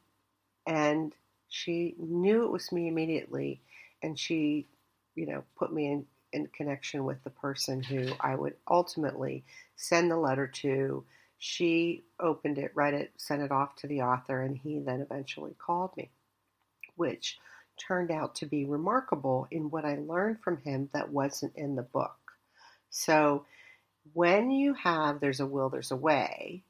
and 0.65 1.13
she 1.49 1.95
knew 1.97 2.45
it 2.45 2.51
was 2.51 2.71
me 2.71 2.87
immediately, 2.87 3.59
and 4.01 4.17
she, 4.17 4.67
you 5.15 5.25
know, 5.25 5.43
put 5.57 5.73
me 5.73 5.91
in, 5.91 6.05
in 6.31 6.47
connection 6.55 7.03
with 7.03 7.21
the 7.23 7.31
person 7.31 7.83
who 7.83 8.07
I 8.21 8.35
would 8.35 8.53
ultimately 8.69 9.43
send 9.75 10.09
the 10.09 10.15
letter 10.15 10.47
to. 10.47 11.03
She 11.39 12.03
opened 12.19 12.57
it, 12.59 12.71
read 12.75 12.93
it, 12.93 13.11
sent 13.17 13.41
it 13.41 13.51
off 13.51 13.75
to 13.77 13.87
the 13.87 14.03
author, 14.03 14.43
and 14.43 14.55
he 14.55 14.79
then 14.79 15.01
eventually 15.01 15.55
called 15.57 15.91
me, 15.97 16.11
which 16.95 17.39
turned 17.77 18.11
out 18.11 18.35
to 18.35 18.45
be 18.45 18.63
remarkable 18.63 19.47
in 19.51 19.71
what 19.71 19.85
I 19.85 19.97
learned 19.97 20.39
from 20.41 20.57
him 20.57 20.89
that 20.93 21.11
wasn't 21.11 21.55
in 21.55 21.75
the 21.75 21.81
book. 21.81 22.15
So, 22.89 23.45
when 24.13 24.51
you 24.51 24.73
have 24.73 25.19
there's 25.19 25.39
a 25.39 25.45
will, 25.45 25.69
there's 25.69 25.91
a 25.91 25.95
way, 25.95 26.63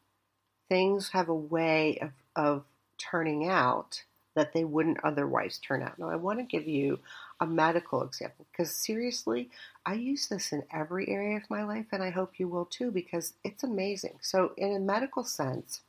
things 0.68 1.10
have 1.10 1.30
a 1.30 1.36
way 1.36 1.98
of, 2.00 2.12
of 2.36 2.64
turning 2.98 3.48
out 3.48 4.04
that 4.36 4.54
they 4.54 4.64
wouldn't 4.64 5.04
otherwise 5.04 5.58
turn 5.58 5.82
out. 5.82 5.98
Now, 6.00 6.10
I 6.10 6.16
want 6.16 6.40
to 6.40 6.44
give 6.44 6.68
you 6.68 7.00
a 7.42 7.48
medical 7.48 8.04
example 8.04 8.46
because 8.52 8.74
seriously, 8.74 9.50
I 9.86 9.96
use 9.96 10.28
this 10.28 10.54
in 10.54 10.64
every 10.72 11.10
area 11.10 11.38
of 11.38 11.50
my 11.50 11.64
life, 11.64 11.88
and 11.92 12.04
I 12.04 12.10
hope 12.10 12.40
you 12.40 12.48
will 12.48 12.66
too 12.66 12.92
because 12.92 13.34
it's 13.44 13.64
amazing. 13.64 14.20
So, 14.22 14.52
in 14.56 14.76
a 14.76 14.80
medical 14.80 15.24
sense, 15.24 15.82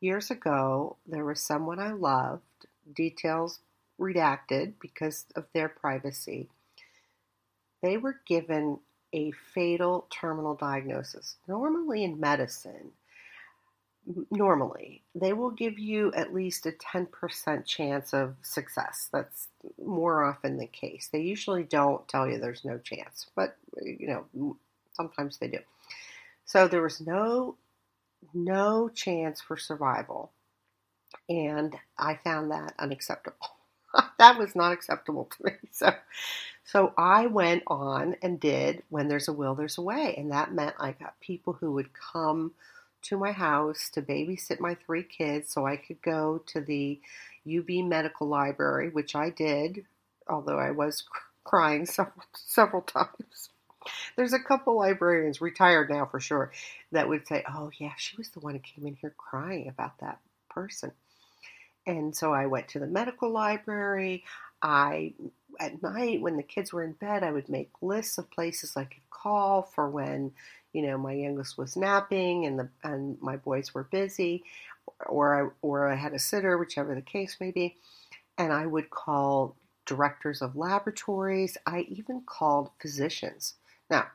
years 0.00 0.30
ago, 0.30 0.96
there 1.06 1.24
was 1.24 1.40
someone 1.40 1.78
I 1.78 1.92
loved, 1.92 2.42
details 2.94 3.60
redacted 4.00 4.74
because 4.80 5.26
of 5.36 5.46
their 5.52 5.68
privacy. 5.68 6.48
They 7.82 7.96
were 7.96 8.20
given 8.26 8.80
a 9.12 9.32
fatal 9.54 10.06
terminal 10.10 10.54
diagnosis. 10.54 11.36
Normally 11.48 12.04
in 12.04 12.20
medicine, 12.20 12.92
normally 14.30 15.02
they 15.14 15.32
will 15.32 15.50
give 15.50 15.78
you 15.78 16.12
at 16.14 16.34
least 16.34 16.66
a 16.66 16.72
10% 16.72 17.66
chance 17.66 18.12
of 18.12 18.34
success. 18.42 19.08
That's 19.12 19.48
more 19.84 20.24
often 20.24 20.58
the 20.58 20.66
case. 20.66 21.08
They 21.12 21.20
usually 21.20 21.64
don't 21.64 22.06
tell 22.08 22.28
you 22.28 22.38
there's 22.38 22.64
no 22.64 22.78
chance 22.78 23.26
but 23.36 23.56
you 23.82 24.06
know 24.08 24.56
sometimes 24.94 25.38
they 25.38 25.48
do. 25.48 25.58
So 26.44 26.66
there 26.66 26.82
was 26.82 27.00
no 27.00 27.56
no 28.34 28.88
chance 28.88 29.40
for 29.40 29.56
survival 29.56 30.32
and 31.28 31.76
i 31.98 32.14
found 32.14 32.50
that 32.50 32.74
unacceptable 32.78 33.56
that 34.18 34.38
was 34.38 34.56
not 34.56 34.72
acceptable 34.72 35.30
to 35.36 35.44
me 35.46 35.52
so 35.72 35.92
so 36.64 36.92
i 36.98 37.26
went 37.26 37.62
on 37.66 38.16
and 38.22 38.40
did 38.40 38.82
when 38.90 39.08
there's 39.08 39.28
a 39.28 39.32
will 39.32 39.54
there's 39.54 39.78
a 39.78 39.82
way 39.82 40.14
and 40.18 40.32
that 40.32 40.52
meant 40.54 40.74
i 40.80 40.92
got 40.92 41.20
people 41.20 41.54
who 41.54 41.72
would 41.72 41.90
come 41.94 42.52
to 43.02 43.18
my 43.18 43.32
house 43.32 43.90
to 43.90 44.02
babysit 44.02 44.60
my 44.60 44.74
three 44.86 45.02
kids 45.02 45.52
so 45.52 45.66
I 45.66 45.76
could 45.76 46.02
go 46.02 46.42
to 46.48 46.60
the 46.60 47.00
UB 47.48 47.84
Medical 47.86 48.28
Library, 48.28 48.90
which 48.90 49.16
I 49.16 49.30
did, 49.30 49.84
although 50.28 50.58
I 50.58 50.70
was 50.72 51.04
crying 51.44 51.86
several, 51.86 52.24
several 52.34 52.82
times. 52.82 53.50
There's 54.16 54.34
a 54.34 54.40
couple 54.40 54.76
librarians, 54.76 55.40
retired 55.40 55.90
now 55.90 56.06
for 56.06 56.20
sure, 56.20 56.52
that 56.92 57.08
would 57.08 57.26
say, 57.26 57.44
Oh, 57.48 57.70
yeah, 57.78 57.92
she 57.98 58.16
was 58.16 58.30
the 58.30 58.40
one 58.40 58.54
who 58.54 58.60
came 58.60 58.86
in 58.86 58.96
here 58.96 59.14
crying 59.16 59.68
about 59.68 59.98
that 60.00 60.20
person. 60.50 60.92
And 61.98 62.14
so 62.14 62.32
I 62.32 62.46
went 62.46 62.68
to 62.68 62.78
the 62.78 62.86
medical 62.86 63.30
library. 63.30 64.24
I, 64.62 65.14
at 65.58 65.82
night, 65.82 66.20
when 66.20 66.36
the 66.36 66.42
kids 66.42 66.72
were 66.72 66.84
in 66.84 66.92
bed, 66.92 67.22
I 67.22 67.32
would 67.32 67.48
make 67.48 67.70
lists 67.80 68.18
of 68.18 68.30
places 68.30 68.76
I 68.76 68.84
could 68.84 69.08
call 69.10 69.62
for 69.62 69.88
when, 69.88 70.32
you 70.72 70.82
know, 70.82 70.98
my 70.98 71.12
youngest 71.12 71.56
was 71.56 71.76
napping 71.76 72.46
and 72.46 72.58
the 72.58 72.68
and 72.82 73.20
my 73.20 73.36
boys 73.36 73.74
were 73.74 73.84
busy, 73.84 74.44
or 75.06 75.46
I, 75.46 75.48
or 75.62 75.88
I 75.88 75.94
had 75.94 76.12
a 76.12 76.18
sitter, 76.18 76.58
whichever 76.58 76.94
the 76.94 77.02
case 77.02 77.36
may 77.40 77.50
be. 77.50 77.76
And 78.38 78.52
I 78.52 78.66
would 78.66 78.90
call 78.90 79.56
directors 79.86 80.42
of 80.42 80.56
laboratories. 80.56 81.56
I 81.66 81.80
even 81.88 82.22
called 82.24 82.70
physicians. 82.80 83.54
Now, 83.90 84.06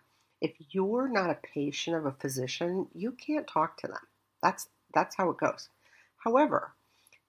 if 0.42 0.54
you're 0.70 1.08
not 1.08 1.30
a 1.30 1.38
patient 1.54 1.98
of 1.98 2.06
a 2.06 2.12
physician, 2.12 2.88
you 2.94 3.12
can't 3.12 3.48
talk 3.48 3.78
to 3.78 3.88
them. 3.88 3.98
That's 4.42 4.68
that's 4.94 5.16
how 5.16 5.30
it 5.32 5.38
goes. 5.38 5.70
However, 6.18 6.72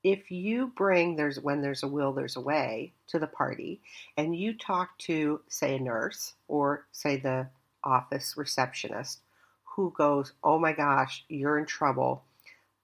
if 0.02 0.30
you 0.30 0.68
bring 0.76 1.16
there's 1.16 1.40
when 1.40 1.61
there's 1.62 1.82
a 1.82 1.88
will 1.88 2.12
there's 2.12 2.37
a 2.37 2.40
way 2.40 2.92
to 3.09 3.18
the 3.18 3.26
party 3.26 3.80
and 4.16 4.37
you 4.37 4.54
talk 4.56 4.96
to 4.98 5.40
say 5.48 5.76
a 5.76 5.80
nurse 5.80 6.35
or 6.48 6.87
say 6.92 7.16
the 7.16 7.48
office 7.85 8.35
receptionist 8.37 9.20
who 9.64 9.92
goes, 9.96 10.32
"Oh 10.42 10.59
my 10.59 10.72
gosh, 10.72 11.24
you're 11.28 11.59
in 11.59 11.66
trouble. 11.66 12.24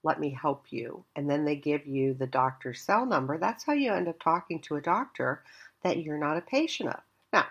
Let 0.03 0.21
me 0.21 0.31
help 0.31 0.67
you." 0.71 1.05
And 1.17 1.29
then 1.29 1.45
they 1.45 1.57
give 1.57 1.87
you 1.87 2.15
the 2.15 2.27
doctor's 2.27 2.83
cell 2.83 3.07
number. 3.07 3.39
That's 3.39 3.65
how 3.65 3.73
you 3.73 3.93
end 3.93 4.09
up 4.09 4.21
talking 4.21 4.61
to 4.63 4.77
a 4.77 4.83
doctor 4.83 5.43
that 5.83 5.99
you're 5.99 6.19
not 6.19 6.37
a 6.37 6.43
patient 6.43 6.91
of. 6.91 7.01
Now, 7.33 7.47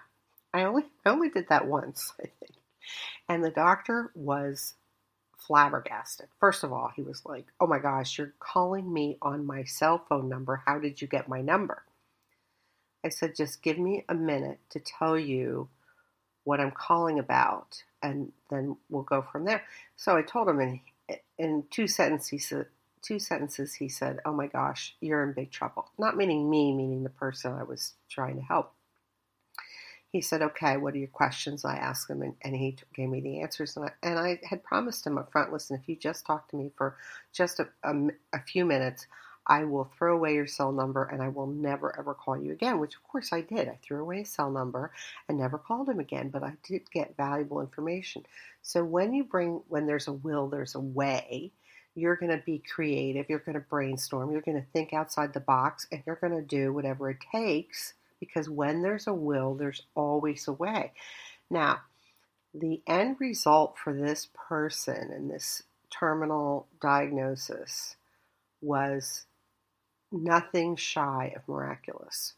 I 0.53 0.63
only 0.63 0.83
I 1.05 1.09
only 1.09 1.29
did 1.29 1.49
that 1.49 1.67
once, 1.67 2.13
I 2.19 2.27
think. 2.39 2.55
And 3.27 3.43
the 3.43 3.51
doctor 3.51 4.11
was 4.15 4.75
flabbergasted. 5.45 6.27
First 6.39 6.63
of 6.63 6.71
all, 6.71 6.91
he 6.95 7.01
was 7.01 7.25
like, 7.25 7.47
Oh 7.59 7.67
my 7.67 7.79
gosh, 7.79 8.17
you're 8.17 8.33
calling 8.39 8.91
me 8.91 9.17
on 9.21 9.45
my 9.45 9.63
cell 9.63 10.05
phone 10.07 10.29
number. 10.29 10.63
How 10.65 10.79
did 10.79 11.01
you 11.01 11.07
get 11.07 11.29
my 11.29 11.41
number? 11.41 11.83
I 13.03 13.09
said, 13.09 13.35
Just 13.35 13.61
give 13.61 13.77
me 13.77 14.05
a 14.07 14.13
minute 14.13 14.59
to 14.71 14.79
tell 14.79 15.17
you 15.17 15.69
what 16.43 16.59
I'm 16.59 16.71
calling 16.71 17.19
about, 17.19 17.83
and 18.01 18.31
then 18.49 18.77
we'll 18.89 19.03
go 19.03 19.21
from 19.21 19.45
there. 19.45 19.63
So 19.95 20.17
I 20.17 20.23
told 20.23 20.49
him 20.49 20.59
and 20.59 20.79
in 21.37 21.63
two 21.69 21.87
sentences, 21.87 22.29
he 22.29 22.37
said, 22.37 22.65
two 23.01 23.19
sentences, 23.19 23.73
he 23.73 23.89
said, 23.89 24.19
Oh 24.25 24.33
my 24.33 24.47
gosh, 24.47 24.95
you're 25.01 25.23
in 25.23 25.33
big 25.33 25.51
trouble. 25.51 25.91
Not 25.97 26.17
meaning 26.17 26.49
me, 26.49 26.73
meaning 26.73 27.03
the 27.03 27.09
person 27.09 27.53
I 27.53 27.63
was 27.63 27.93
trying 28.09 28.37
to 28.37 28.41
help 28.43 28.73
he 30.11 30.19
said, 30.19 30.41
Okay, 30.41 30.77
what 30.77 30.93
are 30.93 30.97
your 30.97 31.07
questions? 31.07 31.63
I 31.63 31.77
asked 31.77 32.09
him, 32.09 32.21
and, 32.21 32.35
and 32.41 32.55
he 32.55 32.77
gave 32.93 33.09
me 33.09 33.21
the 33.21 33.39
answers. 33.39 33.77
And 33.77 33.85
I, 33.85 33.91
and 34.03 34.19
I, 34.19 34.39
had 34.43 34.63
promised 34.63 35.07
him 35.07 35.17
up 35.17 35.31
front 35.31 35.53
listen, 35.53 35.77
if 35.77 35.87
you 35.87 35.95
just 35.95 36.25
talk 36.25 36.49
to 36.49 36.57
me 36.57 36.71
for 36.77 36.97
just 37.31 37.59
a, 37.59 37.69
a, 37.83 37.93
a, 38.33 38.41
few 38.45 38.65
minutes, 38.65 39.07
I 39.47 39.63
will 39.63 39.89
throw 39.97 40.15
away 40.15 40.33
your 40.33 40.47
cell 40.47 40.73
number 40.73 41.05
and 41.05 41.21
I 41.21 41.29
will 41.29 41.47
never 41.47 41.97
ever 41.97 42.13
call 42.13 42.37
you 42.37 42.51
again, 42.51 42.79
which 42.79 42.95
of 42.95 43.03
course 43.03 43.31
I 43.31 43.41
did. 43.41 43.69
I 43.69 43.79
threw 43.81 44.01
away 44.01 44.19
his 44.19 44.29
cell 44.29 44.51
number 44.51 44.91
and 45.29 45.37
never 45.37 45.57
called 45.57 45.89
him 45.89 45.99
again, 45.99 46.29
but 46.29 46.43
I 46.43 46.53
did 46.67 46.91
get 46.91 47.15
valuable 47.15 47.61
information. 47.61 48.23
So 48.61 48.83
when 48.83 49.13
you 49.13 49.23
bring, 49.23 49.61
when 49.69 49.87
there's 49.87 50.09
a 50.09 50.13
will, 50.13 50.47
there's 50.47 50.75
a 50.75 50.79
way. 50.79 51.53
You're 51.95 52.15
going 52.15 52.37
to 52.37 52.43
be 52.45 52.63
creative. 52.73 53.25
You're 53.29 53.39
going 53.39 53.55
to 53.55 53.61
brainstorm. 53.61 54.31
You're 54.31 54.41
going 54.41 54.61
to 54.61 54.67
think 54.71 54.93
outside 54.93 55.33
the 55.33 55.41
box 55.41 55.87
and 55.91 56.03
you're 56.05 56.15
going 56.15 56.35
to 56.35 56.41
do 56.41 56.71
whatever 56.71 57.09
it 57.09 57.17
takes 57.31 57.93
because 58.21 58.47
when 58.49 58.81
there's 58.81 59.07
a 59.07 59.13
will, 59.13 59.55
there's 59.55 59.81
always 59.95 60.47
a 60.47 60.53
way. 60.53 60.93
Now, 61.49 61.81
the 62.53 62.81
end 62.87 63.17
result 63.19 63.75
for 63.77 63.93
this 63.93 64.29
person 64.47 65.11
in 65.11 65.27
this 65.27 65.63
terminal 65.89 66.67
diagnosis 66.81 67.97
was 68.61 69.25
nothing 70.11 70.75
shy 70.75 71.33
of 71.35 71.47
miraculous. 71.47 72.33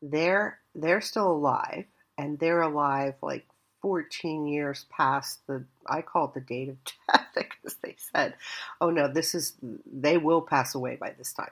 They're 0.00 0.60
they're 0.74 1.00
still 1.00 1.30
alive 1.30 1.84
and 2.16 2.38
they're 2.38 2.62
alive 2.62 3.14
like 3.20 3.46
14 3.82 4.46
years 4.46 4.86
past 4.90 5.40
the 5.46 5.64
I 5.86 6.02
call 6.02 6.26
it 6.26 6.34
the 6.34 6.40
date 6.40 6.68
of 6.68 6.76
death 7.12 7.26
because 7.34 7.76
they 7.82 7.96
said, 8.14 8.34
"Oh 8.80 8.90
no, 8.90 9.08
this 9.08 9.34
is 9.34 9.54
they 9.60 10.18
will 10.18 10.42
pass 10.42 10.74
away 10.74 10.96
by 10.96 11.10
this 11.18 11.32
time." 11.32 11.50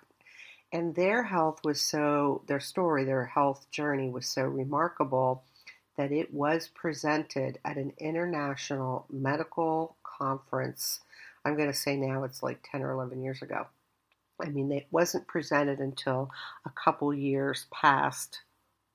And 0.77 0.95
their 0.95 1.23
health 1.23 1.61
was 1.65 1.81
so 1.81 2.43
their 2.49 2.61
story 2.61 3.05
their 3.05 3.25
health 3.25 3.67
journey 3.71 4.11
was 4.11 4.27
so 4.27 4.43
remarkable 4.43 5.43
that 5.97 6.13
it 6.13 6.35
was 6.35 6.69
presented 6.69 7.59
at 7.65 7.79
an 7.79 7.95
international 7.97 9.07
medical 9.11 9.97
conference. 10.03 11.01
I'm 11.47 11.57
going 11.57 11.73
to 11.73 11.75
say 11.75 11.97
now 11.97 12.25
it's 12.25 12.43
like 12.43 12.69
10 12.71 12.83
or 12.83 12.91
11 12.91 13.23
years 13.23 13.41
ago. 13.41 13.69
I 14.39 14.51
mean 14.51 14.71
it 14.71 14.87
wasn't 14.91 15.27
presented 15.27 15.79
until 15.79 16.31
a 16.67 16.71
couple 16.71 17.15
years 17.15 17.65
past 17.73 18.41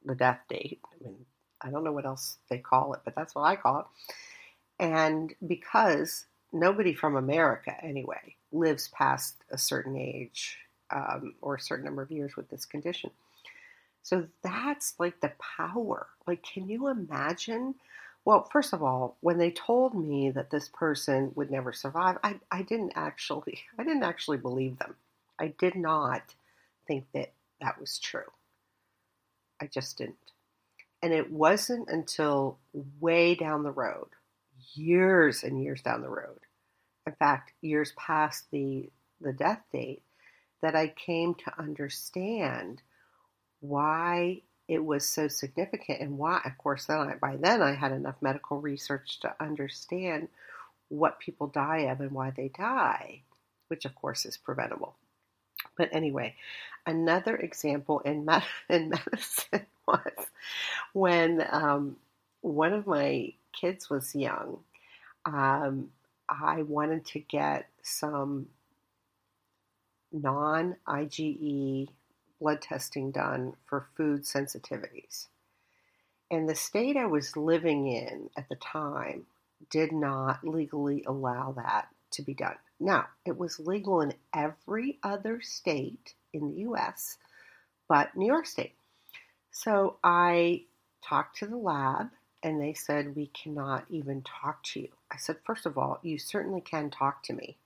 the 0.05 0.13
death 0.13 0.41
date. 0.49 0.81
I 0.93 1.03
mean 1.03 1.25
i 1.63 1.71
don't 1.71 1.83
know 1.83 1.93
what 1.93 2.05
else 2.05 2.37
they 2.47 2.59
call 2.59 2.93
it 2.93 3.01
but 3.03 3.15
that's 3.15 3.33
what 3.33 3.45
i 3.45 3.55
call 3.55 3.79
it. 3.79 3.85
And 4.77 5.33
because 5.47 6.25
nobody 6.53 6.93
from 6.93 7.15
america 7.15 7.73
anyway 7.83 8.35
lives 8.51 8.87
past 8.89 9.43
a 9.49 9.57
certain 9.57 9.97
age 9.97 10.59
um, 10.91 11.35
or 11.41 11.55
a 11.55 11.61
certain 11.61 11.85
number 11.85 12.01
of 12.01 12.11
years 12.11 12.35
with 12.35 12.49
this 12.49 12.65
condition. 12.65 13.11
So 14.03 14.27
that's 14.43 14.95
like 14.99 15.19
the 15.21 15.31
power. 15.57 16.07
Like, 16.27 16.43
can 16.43 16.67
you 16.67 16.87
imagine? 16.87 17.75
Well, 18.25 18.47
first 18.51 18.73
of 18.73 18.83
all, 18.83 19.17
when 19.21 19.37
they 19.37 19.51
told 19.51 19.95
me 19.95 20.31
that 20.31 20.49
this 20.49 20.69
person 20.69 21.31
would 21.35 21.51
never 21.51 21.73
survive, 21.73 22.17
I, 22.23 22.39
I 22.51 22.61
didn't 22.63 22.93
actually 22.95 23.61
I 23.79 23.83
didn't 23.83 24.03
actually 24.03 24.37
believe 24.37 24.77
them. 24.79 24.95
I 25.39 25.53
did 25.59 25.75
not 25.75 26.21
think 26.87 27.05
that 27.13 27.31
that 27.61 27.79
was 27.79 27.99
true. 27.99 28.31
I 29.61 29.67
just 29.67 29.97
didn't. 29.97 30.15
And 31.03 31.13
it 31.13 31.31
wasn't 31.31 31.89
until 31.89 32.57
way 32.99 33.33
down 33.33 33.63
the 33.63 33.71
road, 33.71 34.09
years 34.73 35.43
and 35.43 35.61
years 35.63 35.81
down 35.81 36.01
the 36.01 36.09
road, 36.09 36.39
in 37.07 37.13
fact, 37.13 37.53
years 37.61 37.93
past 37.97 38.45
the 38.51 38.89
the 39.19 39.33
death 39.33 39.61
date, 39.71 40.01
that 40.61 40.75
I 40.75 40.87
came 40.89 41.35
to 41.35 41.59
understand 41.59 42.81
why 43.61 44.41
it 44.67 44.83
was 44.83 45.05
so 45.07 45.27
significant 45.27 46.01
and 46.01 46.17
why 46.17 46.41
of 46.45 46.57
course 46.57 46.85
then 46.85 46.99
I, 46.99 47.15
by 47.15 47.35
then 47.37 47.61
I 47.61 47.73
had 47.73 47.91
enough 47.91 48.15
medical 48.21 48.59
research 48.61 49.19
to 49.21 49.35
understand 49.39 50.29
what 50.89 51.19
people 51.19 51.47
die 51.47 51.79
of 51.79 52.01
and 52.01 52.11
why 52.11 52.31
they 52.31 52.49
die 52.49 53.21
which 53.69 53.85
of 53.85 53.95
course 53.95 54.25
is 54.25 54.37
preventable. 54.37 54.95
But 55.77 55.89
anyway 55.91 56.35
another 56.85 57.35
example 57.37 57.99
in, 57.99 58.25
med- 58.25 58.43
in 58.69 58.89
medicine 58.89 59.65
was 59.87 60.27
when 60.93 61.45
um, 61.51 61.97
one 62.41 62.73
of 62.73 62.87
my 62.87 63.33
kids 63.53 63.89
was 63.89 64.15
young 64.15 64.59
um, 65.25 65.89
I 66.29 66.63
wanted 66.63 67.05
to 67.07 67.19
get 67.19 67.67
some 67.83 68.47
non 70.11 70.75
IgE 70.87 71.89
blood 72.39 72.61
testing 72.61 73.11
done 73.11 73.53
for 73.65 73.87
food 73.95 74.23
sensitivities. 74.23 75.27
And 76.29 76.47
the 76.47 76.55
state 76.55 76.97
I 76.97 77.05
was 77.05 77.37
living 77.37 77.87
in 77.87 78.29
at 78.37 78.49
the 78.49 78.55
time 78.55 79.25
did 79.69 79.91
not 79.91 80.45
legally 80.47 81.03
allow 81.05 81.53
that 81.53 81.89
to 82.11 82.23
be 82.23 82.33
done. 82.33 82.55
Now, 82.79 83.07
it 83.25 83.37
was 83.37 83.59
legal 83.59 84.01
in 84.01 84.13
every 84.33 84.97
other 85.03 85.41
state 85.41 86.15
in 86.33 86.49
the 86.49 86.61
US 86.61 87.17
but 87.91 88.15
New 88.15 88.25
York 88.25 88.45
State. 88.45 88.73
So 89.51 89.97
I 90.01 90.63
talked 91.03 91.39
to 91.39 91.45
the 91.45 91.57
lab 91.57 92.07
and 92.41 92.61
they 92.61 92.73
said, 92.73 93.17
We 93.17 93.27
cannot 93.27 93.83
even 93.89 94.21
talk 94.21 94.63
to 94.63 94.79
you. 94.79 94.87
I 95.11 95.17
said, 95.17 95.35
First 95.45 95.65
of 95.65 95.77
all, 95.77 95.99
you 96.01 96.17
certainly 96.17 96.61
can 96.61 96.89
talk 96.89 97.21
to 97.23 97.33
me. 97.33 97.57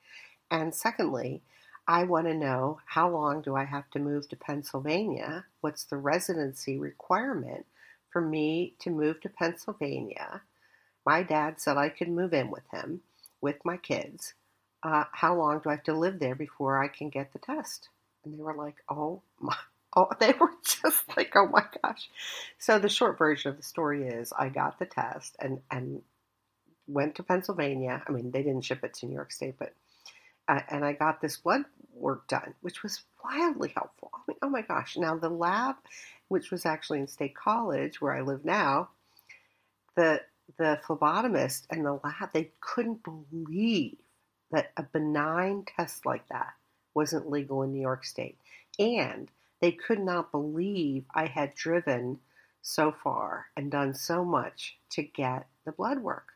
And 0.49 0.73
secondly, 0.73 1.43
I 1.87 2.03
want 2.05 2.25
to 2.27 2.33
know 2.33 2.79
how 2.85 3.09
long 3.09 3.41
do 3.41 3.55
I 3.55 3.63
have 3.63 3.89
to 3.91 3.99
move 3.99 4.27
to 4.29 4.35
Pennsylvania? 4.35 5.45
What's 5.61 5.83
the 5.83 5.97
residency 5.97 6.79
requirement 6.79 7.65
for 8.09 8.21
me 8.21 8.73
to 8.79 8.89
move 8.89 9.21
to 9.21 9.29
Pennsylvania? 9.29 10.41
My 11.05 11.21
dad 11.21 11.61
said 11.61 11.77
I 11.77 11.89
could 11.89 12.09
move 12.09 12.33
in 12.33 12.49
with 12.49 12.63
him, 12.71 13.01
with 13.39 13.63
my 13.63 13.77
kids. 13.77 14.33
Uh, 14.81 15.03
how 15.11 15.35
long 15.35 15.59
do 15.59 15.69
I 15.69 15.73
have 15.73 15.83
to 15.83 15.93
live 15.93 16.19
there 16.19 16.35
before 16.35 16.83
I 16.83 16.87
can 16.87 17.09
get 17.09 17.33
the 17.33 17.39
test? 17.39 17.89
And 18.23 18.33
they 18.33 18.41
were 18.41 18.55
like, 18.55 18.77
oh 18.89 19.21
my. 19.39 19.55
Oh, 19.97 20.09
they 20.19 20.33
were 20.41 20.51
just 20.61 21.05
like, 21.15 21.31
oh 21.37 21.47
my 21.47 21.63
gosh. 21.81 22.09
So 22.59 22.79
the 22.79 22.89
short 22.89 23.17
version 23.17 23.51
of 23.51 23.55
the 23.55 23.63
story 23.63 24.05
is 24.05 24.33
I 24.37 24.49
got 24.49 24.77
the 24.77 24.85
test 24.85 25.37
and, 25.39 25.61
and 25.71 26.01
went 26.85 27.15
to 27.15 27.23
Pennsylvania. 27.23 28.03
I 28.05 28.11
mean, 28.11 28.31
they 28.31 28.43
didn't 28.43 28.65
ship 28.65 28.83
it 28.83 28.93
to 28.95 29.05
New 29.05 29.13
York 29.13 29.31
State, 29.31 29.55
but 29.57 29.73
and 30.47 30.85
I 30.85 30.93
got 30.93 31.21
this 31.21 31.37
blood 31.37 31.65
work 31.93 32.27
done, 32.27 32.53
which 32.61 32.83
was 32.83 33.03
wildly 33.23 33.71
helpful. 33.75 34.11
I 34.13 34.19
mean, 34.27 34.37
oh 34.41 34.49
my 34.49 34.61
gosh. 34.61 34.97
Now, 34.97 35.15
the 35.15 35.29
lab, 35.29 35.75
which 36.27 36.51
was 36.51 36.65
actually 36.65 36.99
in 36.99 37.07
State 37.07 37.35
College, 37.35 38.01
where 38.01 38.13
I 38.13 38.21
live 38.21 38.45
now, 38.45 38.89
the 39.95 40.21
the 40.57 40.79
phlebotomist 40.85 41.63
and 41.71 41.85
the 41.85 41.99
lab, 42.03 42.31
they 42.31 42.51
couldn't 42.61 43.01
believe 43.03 43.97
that 44.51 44.71
a 44.77 44.83
benign 44.83 45.65
test 45.75 46.05
like 46.05 46.27
that 46.29 46.53
wasn't 46.93 47.29
legal 47.29 47.63
in 47.63 47.73
New 47.73 47.81
York 47.81 48.05
State. 48.05 48.37
And 48.77 49.29
they 49.59 49.71
could 49.71 49.99
not 49.99 50.31
believe 50.31 51.05
I 51.13 51.25
had 51.25 51.55
driven 51.55 52.19
so 52.61 52.91
far 52.91 53.47
and 53.57 53.71
done 53.71 53.93
so 53.93 54.23
much 54.23 54.77
to 54.91 55.03
get 55.03 55.47
the 55.65 55.71
blood 55.71 55.99
work. 55.99 56.33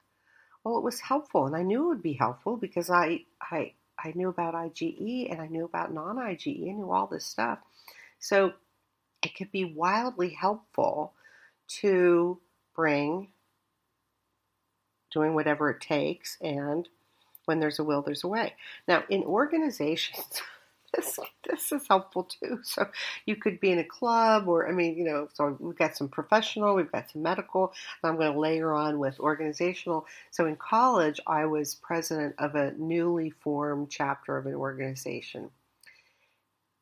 Well, 0.64 0.78
it 0.78 0.84
was 0.84 1.00
helpful, 1.00 1.46
and 1.46 1.56
I 1.56 1.64
knew 1.64 1.86
it 1.86 1.88
would 1.88 2.04
be 2.04 2.14
helpful 2.14 2.58
because 2.58 2.90
I 2.90 3.26
I 3.42 3.74
I 4.04 4.14
knew 4.16 4.30
about 4.30 4.54
IgE 4.54 5.32
and 5.32 5.42
I 5.42 5.48
knew 5.48 5.66
about 5.66 5.94
non-IgE. 5.94 6.70
I 6.70 6.74
knew 6.74 6.92
all 6.92 7.08
this 7.08 7.26
stuff, 7.26 7.60
so 8.20 8.54
it 9.24 9.36
could 9.36 9.52
be 9.52 9.66
wildly 9.66 10.30
helpful 10.30 11.14
to 11.68 12.40
bring 12.76 13.30
doing 15.12 15.34
whatever 15.34 15.70
it 15.70 15.82
takes 15.82 16.38
and 16.42 16.88
when 17.46 17.60
there's 17.60 17.80
a 17.80 17.84
will 17.84 18.02
there's 18.02 18.24
a 18.24 18.28
way 18.28 18.54
now 18.88 19.04
in 19.10 19.24
organizations 19.24 20.42
this 20.96 21.20
this 21.48 21.72
is 21.72 21.88
helpful 21.88 22.24
too. 22.24 22.60
So 22.64 22.88
you 23.26 23.36
could 23.36 23.60
be 23.60 23.72
in 23.72 23.80
a 23.80 23.84
club, 23.84 24.48
or 24.48 24.68
I 24.68 24.72
mean, 24.72 24.98
you 24.98 25.04
know, 25.04 25.28
so 25.34 25.58
we've 25.60 25.78
got 25.78 25.98
some 25.98 26.10
professional, 26.10 26.76
we've 26.76 26.92
got 26.92 27.10
some 27.10 27.22
medical. 27.22 27.74
And 28.02 28.10
I'm 28.10 28.18
going 28.18 28.34
to 28.34 28.40
layer 28.40 28.74
on 28.74 29.00
with 29.00 29.20
organizational. 29.20 30.06
So 30.32 30.46
in 30.46 30.56
college, 30.56 31.20
I 31.28 31.46
was 31.46 31.76
president 31.76 32.36
of 32.38 32.56
a 32.56 32.74
newly 32.78 33.30
formed 33.30 33.90
chapter 33.90 34.38
of 34.38 34.46
an 34.46 34.56
organization, 34.56 35.50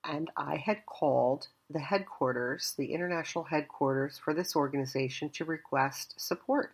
and 0.04 0.30
I 0.38 0.58
had 0.58 0.86
called 0.86 1.48
the 1.70 1.80
headquarters, 1.80 2.74
the 2.78 2.94
international 2.94 3.44
headquarters 3.44 4.18
for 4.18 4.34
this 4.34 4.56
organization, 4.56 5.30
to 5.32 5.46
request 5.46 6.14
support. 6.18 6.72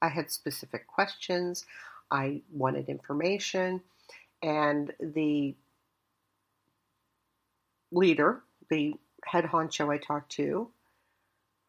I 0.00 0.08
had 0.08 0.30
specific 0.30 0.86
questions. 0.86 1.66
I 2.10 2.42
wanted 2.52 2.88
information, 2.88 3.82
and 4.42 4.92
the 5.00 5.54
leader, 7.92 8.42
the 8.70 8.94
head 9.24 9.44
honcho 9.44 9.92
I 9.92 9.98
talked 9.98 10.32
to, 10.32 10.68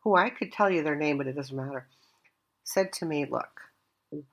who 0.02 0.16
I 0.16 0.30
could 0.30 0.52
tell 0.52 0.70
you 0.70 0.84
their 0.84 0.96
name, 0.96 1.18
but 1.18 1.28
it 1.28 1.36
doesn't 1.36 1.56
matter, 1.56 1.88
said 2.64 2.94
to 2.94 3.06
me, 3.06 3.26
Look, 3.26 3.62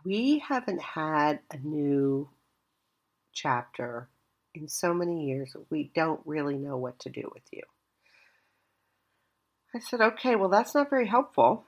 we 0.04 0.38
haven't 0.38 0.80
had 0.80 1.40
a 1.50 1.58
new 1.58 2.28
chapter 3.32 4.08
in 4.54 4.68
so 4.68 4.94
many 4.94 5.26
years, 5.26 5.56
we 5.70 5.90
don't 5.94 6.20
really 6.24 6.56
know 6.56 6.76
what 6.76 6.98
to 7.00 7.10
do 7.10 7.28
with 7.34 7.42
you. 7.50 7.62
I 9.74 9.80
said, 9.80 10.00
Okay, 10.00 10.36
well, 10.36 10.48
that's 10.48 10.74
not 10.74 10.90
very 10.90 11.08
helpful. 11.08 11.64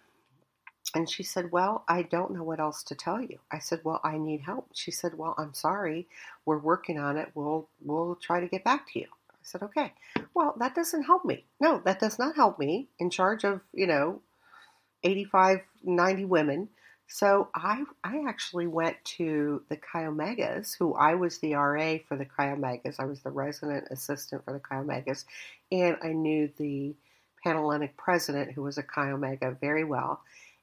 And 0.94 1.11
she 1.11 1.24
said, 1.24 1.50
Well, 1.50 1.85
I 1.88 2.02
don't 2.02 2.31
know 2.31 2.44
what 2.44 2.61
else 2.61 2.85
to 2.85 2.94
tell 2.94 3.20
you. 3.20 3.40
I 3.50 3.59
said, 3.59 3.81
Well, 3.83 4.00
I 4.05 4.18
need 4.18 4.42
help. 4.42 4.68
She 4.72 4.92
said, 4.92 5.18
Well, 5.18 5.35
I'm 5.37 5.52
sorry. 5.52 6.07
We're 6.44 6.59
working 6.59 6.98
on 6.98 7.16
it. 7.16 7.33
We'll 7.35 7.68
we'll 7.85 8.14
try 8.14 8.38
to 8.38 8.46
get 8.46 8.62
back 8.62 8.87
to 8.92 9.00
you 9.00 9.07
said, 9.47 9.63
okay, 9.63 9.93
well, 10.35 10.55
that 10.59 10.75
doesn't 10.75 11.05
help 11.05 11.25
me. 11.25 11.45
No, 11.61 11.81
that 11.85 12.01
does 12.01 12.19
not 12.19 12.37
help 12.37 12.59
me 12.59 12.89
in 12.99 13.11
charge 13.11 13.45
of, 13.45 13.61
you 13.73 13.87
know, 13.87 14.21
85, 15.05 15.61
90 15.85 16.25
women. 16.25 16.69
So 17.09 17.49
I, 17.55 17.85
I 18.03 18.25
actually 18.27 18.67
went 18.67 18.97
to 19.17 19.63
the 19.69 19.77
Chi 19.77 20.03
Omegas, 20.05 20.77
who 20.77 20.95
I 20.95 21.15
was 21.15 21.39
the 21.39 21.55
RA 21.55 21.99
for 22.09 22.17
the 22.17 22.25
Chi 22.25 22.49
Omegas. 22.49 22.97
I 22.99 23.05
was 23.05 23.21
the 23.21 23.31
resident 23.31 23.87
assistant 23.91 24.45
for 24.45 24.53
the 24.53 24.59
Chi 24.59 24.75
Omegas, 24.75 25.25
and 25.71 25.97
I 26.03 26.09
knew 26.09 26.51
the 26.57 26.97
Panhellenic 27.45 27.97
president, 27.97 28.53
who 28.53 28.63
was 28.63 28.77
a 28.77 28.83
Chi 28.83 29.11
Omega, 29.11 29.57
very 29.61 29.85
well. 29.85 30.21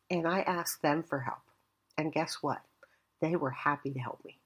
And 0.10 0.28
I 0.28 0.42
asked 0.42 0.82
them 0.82 1.02
for 1.02 1.20
help. 1.20 1.40
And 1.98 2.12
guess 2.12 2.40
what? 2.42 2.62
They 3.22 3.38
were 3.38 3.52
happy 3.52 3.92
to 3.92 4.00
help 4.00 4.20
me. 4.26 4.38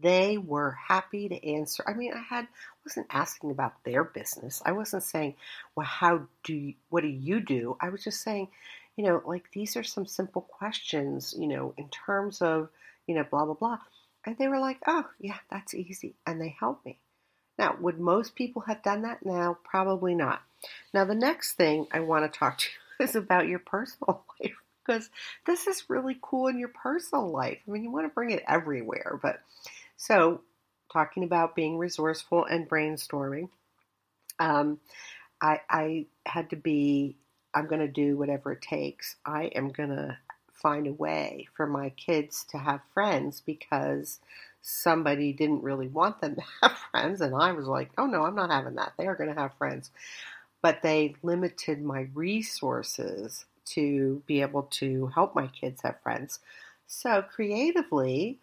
They 0.00 0.38
were 0.38 0.72
happy 0.72 1.28
to 1.28 1.46
answer. 1.46 1.84
I 1.86 1.94
mean, 1.94 2.12
I 2.14 2.20
had 2.20 2.48
wasn't 2.84 3.06
asking 3.10 3.50
about 3.50 3.84
their 3.84 4.04
business. 4.04 4.62
I 4.64 4.72
wasn't 4.72 5.02
saying, 5.04 5.34
"Well, 5.74 5.86
how 5.86 6.26
do 6.44 6.54
you, 6.54 6.74
what 6.88 7.02
do 7.02 7.08
you 7.08 7.40
do?" 7.40 7.76
I 7.80 7.90
was 7.90 8.02
just 8.02 8.22
saying, 8.22 8.48
you 8.96 9.04
know, 9.04 9.22
like 9.24 9.50
these 9.52 9.76
are 9.76 9.84
some 9.84 10.06
simple 10.06 10.42
questions, 10.42 11.34
you 11.38 11.46
know, 11.46 11.74
in 11.76 11.88
terms 11.88 12.42
of, 12.42 12.70
you 13.06 13.14
know, 13.14 13.24
blah 13.24 13.44
blah 13.44 13.54
blah. 13.54 13.78
And 14.24 14.36
they 14.38 14.48
were 14.48 14.58
like, 14.58 14.78
"Oh, 14.86 15.08
yeah, 15.20 15.38
that's 15.50 15.74
easy." 15.74 16.14
And 16.26 16.40
they 16.40 16.56
helped 16.58 16.84
me. 16.86 16.98
Now, 17.58 17.76
would 17.80 17.98
most 18.00 18.34
people 18.34 18.62
have 18.62 18.82
done 18.82 19.02
that 19.02 19.24
now? 19.24 19.58
Probably 19.64 20.14
not. 20.14 20.42
Now, 20.94 21.04
the 21.04 21.14
next 21.14 21.52
thing 21.54 21.86
I 21.92 22.00
want 22.00 22.30
to 22.30 22.38
talk 22.38 22.58
to 22.58 22.68
you 22.98 23.04
is 23.06 23.14
about 23.14 23.48
your 23.48 23.58
personal 23.58 24.24
life 24.40 24.56
because 24.84 25.10
this 25.46 25.66
is 25.66 25.88
really 25.88 26.18
cool 26.20 26.48
in 26.48 26.58
your 26.58 26.68
personal 26.68 27.30
life. 27.30 27.58
I 27.66 27.70
mean, 27.70 27.84
you 27.84 27.90
want 27.90 28.06
to 28.06 28.14
bring 28.14 28.30
it 28.30 28.42
everywhere, 28.48 29.18
but 29.22 29.40
so, 30.02 30.40
talking 30.92 31.22
about 31.22 31.54
being 31.54 31.78
resourceful 31.78 32.44
and 32.44 32.68
brainstorming, 32.68 33.50
um, 34.40 34.80
I, 35.40 35.60
I 35.70 36.06
had 36.26 36.50
to 36.50 36.56
be, 36.56 37.14
I'm 37.54 37.68
going 37.68 37.82
to 37.82 37.86
do 37.86 38.16
whatever 38.16 38.50
it 38.50 38.62
takes. 38.62 39.14
I 39.24 39.44
am 39.54 39.68
going 39.68 39.90
to 39.90 40.18
find 40.54 40.88
a 40.88 40.92
way 40.92 41.46
for 41.54 41.68
my 41.68 41.90
kids 41.90 42.44
to 42.50 42.58
have 42.58 42.80
friends 42.92 43.42
because 43.46 44.18
somebody 44.60 45.32
didn't 45.32 45.62
really 45.62 45.86
want 45.86 46.20
them 46.20 46.34
to 46.34 46.42
have 46.62 46.76
friends. 46.90 47.20
And 47.20 47.32
I 47.36 47.52
was 47.52 47.68
like, 47.68 47.92
oh 47.96 48.06
no, 48.06 48.22
I'm 48.22 48.34
not 48.34 48.50
having 48.50 48.74
that. 48.74 48.94
They 48.98 49.06
are 49.06 49.14
going 49.14 49.32
to 49.32 49.40
have 49.40 49.54
friends. 49.54 49.92
But 50.62 50.82
they 50.82 51.14
limited 51.22 51.80
my 51.80 52.08
resources 52.12 53.44
to 53.66 54.20
be 54.26 54.40
able 54.40 54.64
to 54.64 55.12
help 55.14 55.36
my 55.36 55.46
kids 55.46 55.82
have 55.82 56.00
friends. 56.02 56.40
So 56.88 57.22
creatively, 57.22 58.40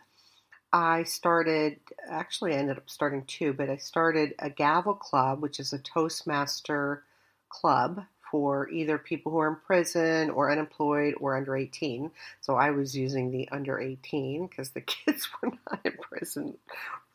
I 0.71 1.03
started, 1.03 1.79
actually, 2.07 2.53
I 2.53 2.57
ended 2.57 2.77
up 2.77 2.89
starting 2.89 3.23
two, 3.25 3.53
but 3.53 3.69
I 3.69 3.77
started 3.77 4.35
a 4.37 4.49
Gavel 4.49 4.93
Club, 4.93 5.41
which 5.41 5.59
is 5.59 5.73
a 5.73 5.79
Toastmaster 5.79 7.03
club 7.49 8.05
for 8.29 8.69
either 8.69 8.97
people 8.99 9.31
who 9.31 9.39
are 9.39 9.47
in 9.47 9.55
prison 9.55 10.29
or 10.29 10.51
unemployed 10.51 11.15
or 11.19 11.35
under 11.35 11.55
18. 11.55 12.11
So 12.41 12.55
I 12.55 12.69
was 12.69 12.95
using 12.95 13.31
the 13.31 13.49
under 13.51 13.79
18 13.79 14.47
because 14.47 14.69
the 14.69 14.81
kids 14.81 15.27
were 15.41 15.51
not 15.69 15.79
in 15.83 15.93
prison 15.99 16.57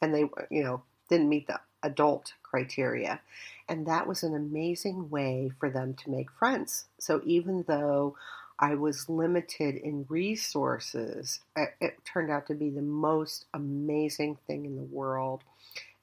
and 0.03 0.13
they, 0.13 0.25
you 0.51 0.65
know, 0.65 0.83
didn't 1.09 1.29
meet 1.29 1.47
the 1.47 1.61
adult 1.85 2.33
criteria. 2.43 3.21
And 3.69 3.87
that 3.87 4.07
was 4.07 4.23
an 4.23 4.35
amazing 4.35 5.11
way 5.11 5.53
for 5.61 5.71
them 5.71 5.95
to 5.95 6.11
make 6.11 6.31
friends. 6.33 6.87
So 6.99 7.21
even 7.25 7.65
though 7.69 8.17
I 8.65 8.77
was 8.77 9.11
limited 9.11 9.75
in 9.77 10.07
resources. 10.09 11.41
It, 11.55 11.99
turned 12.07 12.31
out 12.31 12.47
to 12.47 12.55
be 12.55 12.71
the 12.71 12.81
most 12.81 13.45
amazing 13.53 14.39
thing 14.47 14.65
in 14.65 14.77
the 14.77 14.85
world. 14.85 15.45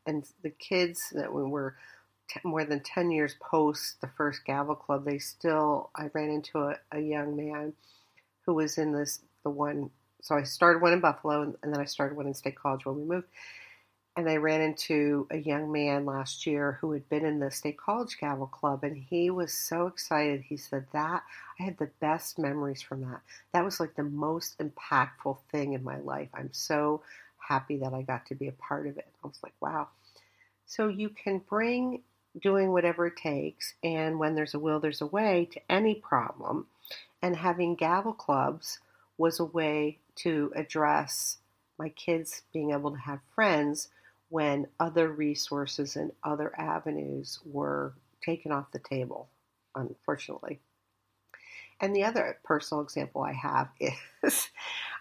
And 0.05 0.23
the 0.43 0.51
kids 0.51 1.11
that 1.13 1.33
we 1.33 1.41
were 1.41 1.75
more 2.43 2.63
than 2.63 2.81
10 2.81 3.09
years 3.09 3.35
post 3.41 3.99
the 4.01 4.11
first 4.15 4.45
Gavel 4.45 4.75
Club, 4.75 5.05
they 5.05 5.17
still, 5.17 5.89
I 5.95 6.11
ran 6.13 6.29
into 6.29 6.59
a, 6.59 6.75
a 6.91 6.99
young 6.99 7.35
man 7.35 7.73
who 8.45 8.53
was 8.53 8.77
in 8.77 8.93
this, 8.93 9.21
the 9.41 9.49
one, 9.49 9.89
so 10.21 10.35
I 10.35 10.43
started 10.43 10.83
one 10.83 10.93
in 10.93 10.99
Buffalo 10.99 11.41
and, 11.41 11.55
and 11.63 11.73
then 11.73 11.81
I 11.81 11.85
started 11.85 12.15
one 12.15 12.27
in 12.27 12.35
State 12.35 12.57
College 12.57 12.85
when 12.85 12.95
we 12.95 13.05
moved 13.05 13.27
and 14.17 14.29
I 14.29 14.35
ran 14.35 14.61
into 14.61 15.25
a 15.31 15.37
young 15.37 15.71
man 15.71 16.05
last 16.05 16.45
year 16.45 16.77
who 16.81 16.91
had 16.91 17.07
been 17.07 17.25
in 17.25 17.39
the 17.39 17.49
State 17.49 17.77
College 17.77 18.17
Gavel 18.19 18.47
Club, 18.47 18.83
and 18.83 18.97
he 18.97 19.29
was 19.29 19.53
so 19.53 19.87
excited. 19.87 20.41
He 20.41 20.57
said 20.57 20.85
that 20.91 21.23
I 21.59 21.63
had 21.63 21.77
the 21.77 21.91
best 22.01 22.37
memories 22.37 22.81
from 22.81 23.01
that. 23.01 23.21
That 23.53 23.63
was 23.63 23.79
like 23.79 23.95
the 23.95 24.03
most 24.03 24.59
impactful 24.59 25.37
thing 25.49 25.73
in 25.73 25.83
my 25.83 25.97
life. 25.99 26.27
I'm 26.33 26.49
so 26.51 27.03
happy 27.37 27.77
that 27.77 27.93
I 27.93 28.01
got 28.01 28.25
to 28.27 28.35
be 28.35 28.49
a 28.49 28.53
part 28.53 28.85
of 28.85 28.97
it. 28.97 29.07
I 29.23 29.27
was 29.27 29.39
like, 29.41 29.53
wow. 29.61 29.87
So 30.65 30.89
you 30.89 31.09
can 31.09 31.39
bring 31.49 32.01
doing 32.41 32.71
whatever 32.71 33.07
it 33.07 33.17
takes, 33.17 33.75
and 33.81 34.19
when 34.19 34.35
there's 34.35 34.53
a 34.53 34.59
will, 34.59 34.81
there's 34.81 35.01
a 35.01 35.07
way 35.07 35.47
to 35.53 35.61
any 35.69 35.95
problem. 35.95 36.67
And 37.21 37.37
having 37.37 37.75
gavel 37.75 38.13
clubs 38.13 38.79
was 39.17 39.39
a 39.39 39.45
way 39.45 39.99
to 40.15 40.51
address 40.55 41.37
my 41.77 41.89
kids 41.89 42.41
being 42.51 42.71
able 42.71 42.91
to 42.91 42.97
have 42.97 43.19
friends 43.33 43.89
when 44.31 44.65
other 44.79 45.11
resources 45.11 45.97
and 45.97 46.09
other 46.23 46.57
avenues 46.57 47.39
were 47.45 47.93
taken 48.23 48.51
off 48.51 48.71
the 48.71 48.79
table, 48.79 49.29
unfortunately. 49.75 50.61
And 51.81 51.93
the 51.93 52.05
other 52.05 52.37
personal 52.43 52.81
example 52.81 53.23
I 53.23 53.33
have 53.33 53.69
is 54.23 54.49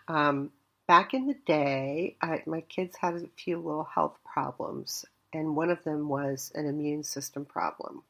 um, 0.08 0.50
back 0.88 1.14
in 1.14 1.28
the 1.28 1.36
day, 1.46 2.16
I, 2.20 2.42
my 2.44 2.62
kids 2.62 2.96
had 2.96 3.14
a 3.14 3.28
few 3.36 3.58
little 3.58 3.84
health 3.94 4.18
problems, 4.24 5.04
and 5.32 5.54
one 5.54 5.70
of 5.70 5.84
them 5.84 6.08
was 6.08 6.50
an 6.56 6.66
immune 6.66 7.04
system 7.04 7.44
problem. 7.44 8.02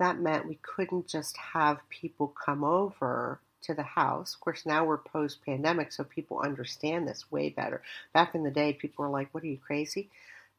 That 0.00 0.18
meant 0.18 0.48
we 0.48 0.58
couldn't 0.62 1.06
just 1.06 1.36
have 1.36 1.88
people 1.90 2.34
come 2.44 2.64
over 2.64 3.40
to 3.62 3.74
the 3.74 3.82
house. 3.82 4.34
Of 4.34 4.40
course, 4.40 4.66
now 4.66 4.84
we're 4.84 4.98
post 4.98 5.44
pandemic, 5.44 5.92
so 5.92 6.04
people 6.04 6.40
understand 6.40 7.06
this 7.06 7.30
way 7.30 7.50
better. 7.50 7.82
Back 8.12 8.34
in 8.34 8.42
the 8.42 8.50
day, 8.50 8.72
people 8.72 9.04
were 9.04 9.10
like, 9.10 9.28
What 9.32 9.42
are 9.42 9.48
you 9.48 9.58
crazy? 9.58 10.10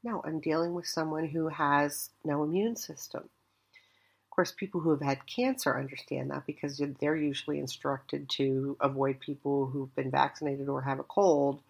No, 0.04 0.22
I'm 0.24 0.40
dealing 0.40 0.74
with 0.74 0.88
someone 0.88 1.28
who 1.28 1.48
has 1.48 2.10
no 2.24 2.44
immune 2.44 2.76
system. 2.76 3.24
Of 3.24 4.30
course, 4.30 4.52
people 4.52 4.82
who 4.82 4.92
have 4.92 5.02
had 5.02 5.26
cancer 5.26 5.78
understand 5.78 6.30
that 6.30 6.46
because 6.46 6.82
they're 7.00 7.16
usually 7.16 7.60
instructed 7.60 8.30
to 8.32 8.78
avoid 8.80 9.20
people 9.20 9.66
who've 9.66 9.94
been 9.96 10.12
vaccinated 10.12 10.70
or 10.70 10.82
have 10.82 11.00
a 11.00 11.04
cold 11.04 11.62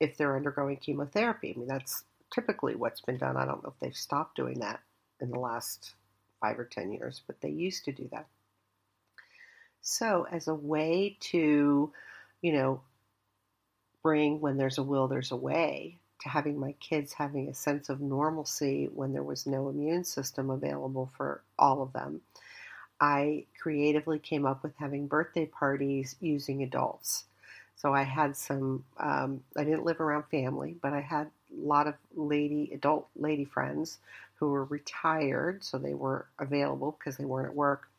if 0.00 0.16
they're 0.16 0.36
undergoing 0.36 0.78
chemotherapy. 0.78 1.52
I 1.54 1.58
mean, 1.58 1.68
that's 1.68 2.04
typically 2.32 2.74
what's 2.74 3.02
been 3.02 3.18
done. 3.18 3.36
I 3.36 3.44
don't 3.44 3.62
know 3.62 3.72
if 3.74 3.78
they've 3.80 3.94
stopped 3.94 4.36
doing 4.36 4.60
that 4.60 4.80
in 5.20 5.30
the 5.30 5.38
last 5.38 5.94
five 6.40 6.58
or 6.58 6.64
ten 6.64 6.92
years, 6.92 7.22
but 7.26 7.40
they 7.40 7.50
used 7.50 7.84
to 7.84 7.92
do 7.92 8.08
that. 8.12 8.26
So, 9.84 10.26
as 10.30 10.48
a 10.48 10.54
way 10.54 11.18
to, 11.20 11.92
you 12.40 12.52
know, 12.52 12.80
bring 14.02 14.40
when 14.40 14.56
there's 14.56 14.78
a 14.78 14.82
will, 14.82 15.08
there's 15.08 15.30
a 15.30 15.36
way, 15.36 15.98
to 16.22 16.30
having 16.30 16.58
my 16.58 16.72
kids 16.80 17.12
having 17.12 17.48
a 17.48 17.54
sense 17.54 17.90
of 17.90 18.00
normalcy 18.00 18.88
when 18.94 19.12
there 19.12 19.22
was 19.22 19.46
no 19.46 19.68
immune 19.68 20.04
system 20.04 20.48
available 20.48 21.10
for 21.18 21.42
all 21.58 21.82
of 21.82 21.92
them, 21.92 22.22
I 22.98 23.44
creatively 23.60 24.18
came 24.18 24.46
up 24.46 24.62
with 24.62 24.72
having 24.78 25.06
birthday 25.06 25.44
parties 25.44 26.16
using 26.18 26.62
adults. 26.62 27.24
So 27.76 27.92
I 27.92 28.04
had 28.04 28.36
some, 28.36 28.84
um, 28.96 29.44
I 29.54 29.64
didn't 29.64 29.84
live 29.84 30.00
around 30.00 30.24
family, 30.30 30.76
but 30.80 30.94
I 30.94 31.00
had 31.02 31.26
a 31.26 31.60
lot 31.60 31.88
of 31.88 31.94
lady, 32.14 32.70
adult 32.72 33.06
lady 33.16 33.44
friends 33.44 33.98
who 34.36 34.48
were 34.48 34.64
retired, 34.64 35.62
so 35.62 35.76
they 35.76 35.92
were 35.92 36.26
available 36.38 36.96
because 36.98 37.18
they 37.18 37.26
weren't 37.26 37.48
at 37.48 37.54
work, 37.54 37.90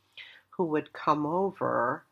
who 0.57 0.65
would 0.65 0.93
come 0.93 1.25
over 1.25 2.03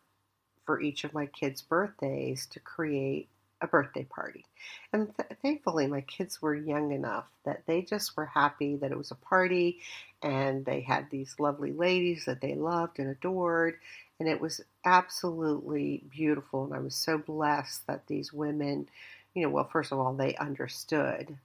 for 0.65 0.81
each 0.81 1.03
of 1.03 1.13
my 1.13 1.25
kids' 1.25 1.61
birthdays 1.61 2.45
to 2.47 2.59
create 2.59 3.27
a 3.61 3.67
birthday 3.67 4.03
party. 4.03 4.45
And 4.91 5.13
th- 5.15 5.39
thankfully, 5.41 5.87
my 5.87 6.01
kids 6.01 6.41
were 6.41 6.55
young 6.55 6.91
enough 6.91 7.25
that 7.45 7.63
they 7.65 7.81
just 7.81 8.15
were 8.17 8.25
happy 8.25 8.75
that 8.75 8.91
it 8.91 8.97
was 8.97 9.11
a 9.11 9.15
party 9.15 9.79
and 10.21 10.65
they 10.65 10.81
had 10.81 11.09
these 11.09 11.35
lovely 11.39 11.71
ladies 11.71 12.25
that 12.25 12.41
they 12.41 12.55
loved 12.55 12.99
and 12.99 13.09
adored. 13.09 13.75
And 14.19 14.27
it 14.27 14.39
was 14.39 14.61
absolutely 14.85 16.03
beautiful. 16.09 16.65
And 16.65 16.73
I 16.73 16.79
was 16.79 16.95
so 16.95 17.17
blessed 17.17 17.87
that 17.87 18.07
these 18.07 18.33
women, 18.33 18.89
you 19.33 19.43
know, 19.43 19.49
well, 19.49 19.69
first 19.71 19.91
of 19.91 19.99
all, 19.99 20.13
they 20.13 20.35
understood 20.35 21.37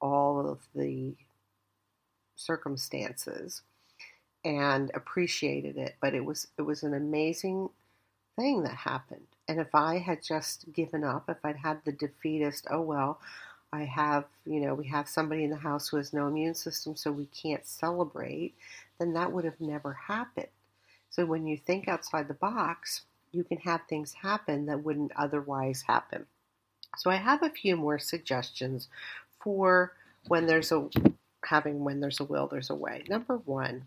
all 0.00 0.48
of 0.48 0.58
the 0.74 1.14
circumstances 2.36 3.62
and 4.44 4.90
appreciated 4.94 5.76
it. 5.76 5.96
But 6.00 6.14
it 6.14 6.24
was 6.24 6.48
it 6.58 6.62
was 6.62 6.82
an 6.82 6.94
amazing 6.94 7.70
thing 8.36 8.62
that 8.62 8.74
happened. 8.74 9.26
And 9.48 9.58
if 9.60 9.74
I 9.74 9.98
had 9.98 10.22
just 10.22 10.72
given 10.72 11.04
up, 11.04 11.28
if 11.28 11.38
I'd 11.44 11.56
had 11.56 11.80
the 11.84 11.92
defeatist, 11.92 12.66
oh 12.70 12.82
well, 12.82 13.20
I 13.72 13.84
have, 13.84 14.24
you 14.44 14.60
know, 14.60 14.74
we 14.74 14.86
have 14.88 15.08
somebody 15.08 15.44
in 15.44 15.50
the 15.50 15.56
house 15.56 15.88
who 15.88 15.96
has 15.96 16.12
no 16.12 16.26
immune 16.26 16.54
system, 16.54 16.96
so 16.96 17.12
we 17.12 17.26
can't 17.26 17.66
celebrate, 17.66 18.54
then 18.98 19.12
that 19.14 19.32
would 19.32 19.44
have 19.44 19.60
never 19.60 19.92
happened. 19.92 20.48
So 21.10 21.24
when 21.24 21.46
you 21.46 21.56
think 21.56 21.88
outside 21.88 22.28
the 22.28 22.34
box, 22.34 23.02
you 23.32 23.44
can 23.44 23.58
have 23.58 23.82
things 23.88 24.12
happen 24.12 24.66
that 24.66 24.84
wouldn't 24.84 25.12
otherwise 25.16 25.84
happen. 25.86 26.26
So 26.96 27.10
I 27.10 27.16
have 27.16 27.42
a 27.42 27.50
few 27.50 27.76
more 27.76 27.98
suggestions 27.98 28.88
for 29.40 29.92
when 30.26 30.46
there's 30.46 30.72
a 30.72 30.88
having 31.44 31.84
when 31.84 32.00
there's 32.00 32.20
a 32.20 32.24
will, 32.24 32.46
there's 32.46 32.70
a 32.70 32.74
way. 32.74 33.04
Number 33.08 33.36
one, 33.38 33.84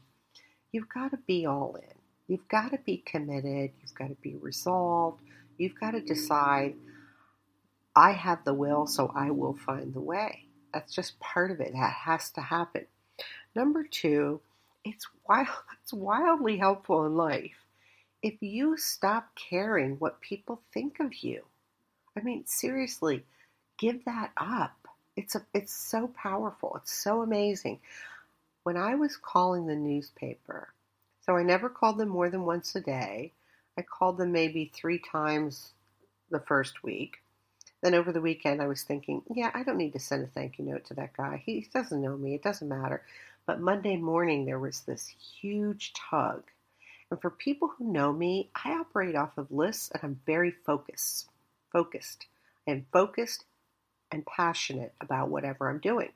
you've 0.74 0.90
got 0.90 1.12
to 1.12 1.20
be 1.28 1.46
all 1.46 1.78
in. 1.78 1.96
You've 2.28 2.50
got 2.50 2.72
to 2.74 2.80
be 2.80 2.98
committed. 2.98 3.72
You've 3.82 3.96
got 3.96 4.10
to 4.10 4.18
be 4.22 4.36
resolved. 4.36 5.22
You've 5.58 5.80
got 5.80 5.92
to 5.92 6.02
decide, 6.02 6.76
I 7.96 8.12
have 8.12 8.44
the 8.46 8.56
will, 8.56 8.88
so 8.88 9.14
I 9.16 9.32
will 9.32 9.56
find 9.56 9.94
the 9.94 10.02
way. 10.02 10.46
That's 10.74 10.94
just 10.94 11.20
part 11.22 11.52
of 11.52 11.62
it. 11.62 11.74
That 11.74 11.94
has 11.94 12.32
to 12.32 12.42
happen. 12.42 12.88
Number 13.56 13.86
two, 13.90 14.42
it's 14.84 15.08
wild, 15.30 15.48
it's 15.84 15.94
wildly 15.94 16.58
helpful 16.58 17.06
in 17.06 17.16
life 17.16 17.64
if 18.24 18.42
you 18.42 18.78
stop 18.78 19.30
caring 19.36 19.98
what 20.00 20.22
people 20.22 20.62
think 20.74 21.00
of 21.00 21.14
you. 21.24 21.44
I 22.18 22.22
mean, 22.22 22.46
seriously, 22.48 23.26
give 23.78 24.06
that 24.06 24.32
up. 24.38 24.88
It's 25.18 25.36
a, 25.36 25.46
it's 25.54 25.76
so 25.76 26.08
powerful. 26.08 26.76
It's 26.78 26.94
so 26.94 27.22
amazing. 27.22 27.80
When 28.64 28.78
I 28.78 28.96
was 28.96 29.18
calling 29.18 29.68
the 29.68 29.76
newspaper, 29.76 30.74
so 31.22 31.36
I 31.36 31.44
never 31.44 31.70
called 31.70 31.98
them 31.98 32.10
more 32.10 32.30
than 32.30 32.46
once 32.46 32.76
a 32.76 32.82
day. 32.82 33.34
I 33.78 33.82
called 33.82 34.18
them 34.18 34.32
maybe 34.32 34.72
three 34.74 35.00
times 35.00 35.74
the 36.30 36.40
first 36.40 36.84
week. 36.84 37.18
Then 37.82 37.94
over 37.94 38.14
the 38.14 38.22
weekend, 38.22 38.62
I 38.62 38.68
was 38.68 38.84
thinking, 38.84 39.22
yeah, 39.30 39.52
I 39.54 39.64
don't 39.64 39.78
need 39.78 39.94
to 39.94 40.00
send 40.00 40.24
a 40.24 40.28
thank 40.28 40.58
you 40.58 40.66
note 40.66 40.86
to 40.86 40.94
that 40.94 41.12
guy. 41.18 41.44
He 41.46 41.68
doesn't 41.74 42.02
know 42.02 42.16
me. 42.16 42.36
It 42.36 42.44
doesn't 42.44 42.70
matter. 42.70 43.04
But 43.46 43.60
Monday 43.60 43.98
morning, 43.98 44.46
there 44.46 44.60
was 44.60 44.82
this 44.82 45.08
huge 45.08 45.92
tug. 45.94 46.44
And 47.12 47.20
for 47.22 47.30
people 47.30 47.68
who 47.78 47.92
know 47.92 48.14
me, 48.14 48.50
I 48.56 48.72
operate 48.72 49.16
off 49.16 49.38
of 49.38 49.52
lists 49.52 49.92
and 49.94 50.02
I'm 50.04 50.22
very 50.26 50.52
focused. 50.52 51.30
Focused. 51.74 52.28
I 52.66 52.72
am 52.72 52.86
focused 52.94 53.44
and 54.12 54.26
passionate 54.26 54.94
about 55.02 55.30
whatever 55.30 55.70
I'm 55.70 55.80
doing. 55.80 56.12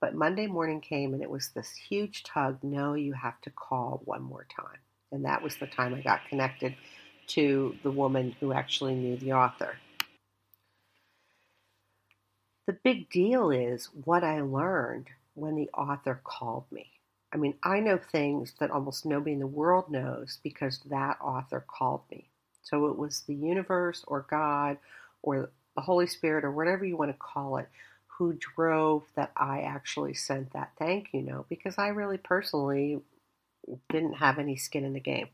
But 0.00 0.14
Monday 0.14 0.46
morning 0.46 0.80
came 0.80 1.14
and 1.14 1.22
it 1.22 1.30
was 1.30 1.48
this 1.48 1.74
huge 1.74 2.22
tug. 2.22 2.58
No, 2.62 2.94
you 2.94 3.12
have 3.14 3.40
to 3.42 3.50
call 3.50 4.02
one 4.04 4.22
more 4.22 4.46
time. 4.54 4.78
And 5.12 5.24
that 5.24 5.42
was 5.42 5.56
the 5.56 5.66
time 5.66 5.94
I 5.94 6.00
got 6.00 6.26
connected 6.28 6.74
to 7.28 7.74
the 7.82 7.90
woman 7.90 8.36
who 8.38 8.52
actually 8.52 8.94
knew 8.94 9.16
the 9.16 9.32
author. 9.32 9.76
The 12.66 12.74
big 12.84 13.08
deal 13.10 13.50
is 13.50 13.88
what 14.04 14.24
I 14.24 14.40
learned 14.40 15.08
when 15.34 15.54
the 15.54 15.70
author 15.70 16.20
called 16.24 16.64
me. 16.70 16.90
I 17.32 17.36
mean, 17.36 17.54
I 17.62 17.80
know 17.80 17.98
things 17.98 18.54
that 18.58 18.70
almost 18.70 19.06
nobody 19.06 19.32
in 19.32 19.40
the 19.40 19.46
world 19.46 19.90
knows 19.90 20.38
because 20.42 20.80
that 20.86 21.18
author 21.20 21.64
called 21.68 22.02
me. 22.10 22.28
So 22.62 22.86
it 22.86 22.98
was 22.98 23.20
the 23.20 23.34
universe 23.34 24.04
or 24.08 24.26
God 24.28 24.78
or 25.22 25.50
the 25.76 25.82
Holy 25.82 26.06
Spirit 26.06 26.44
or 26.44 26.50
whatever 26.50 26.84
you 26.84 26.96
want 26.96 27.12
to 27.12 27.18
call 27.18 27.58
it 27.58 27.68
who 28.18 28.32
drove 28.32 29.02
that 29.14 29.32
I 29.36 29.60
actually 29.60 30.14
sent 30.14 30.52
that 30.52 30.72
thank 30.78 31.08
you 31.12 31.22
note 31.22 31.48
because 31.48 31.76
I 31.76 31.88
really 31.88 32.16
personally 32.16 33.00
didn't 33.90 34.14
have 34.14 34.38
any 34.38 34.56
skin 34.56 34.84
in 34.84 34.94
the 34.94 35.00
game. 35.00 35.28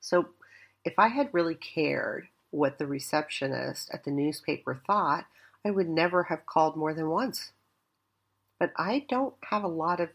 So 0.00 0.28
if 0.84 0.98
I 0.98 1.08
had 1.08 1.32
really 1.32 1.54
cared 1.54 2.28
what 2.50 2.78
the 2.78 2.86
receptionist 2.86 3.90
at 3.92 4.04
the 4.04 4.10
newspaper 4.10 4.82
thought, 4.86 5.26
I 5.64 5.70
would 5.70 5.88
never 5.88 6.24
have 6.24 6.46
called 6.46 6.76
more 6.76 6.94
than 6.94 7.08
once. 7.08 7.52
But 8.58 8.72
I 8.76 9.06
don't 9.08 9.34
have 9.50 9.64
a 9.64 9.68
lot 9.68 10.00
of 10.00 10.10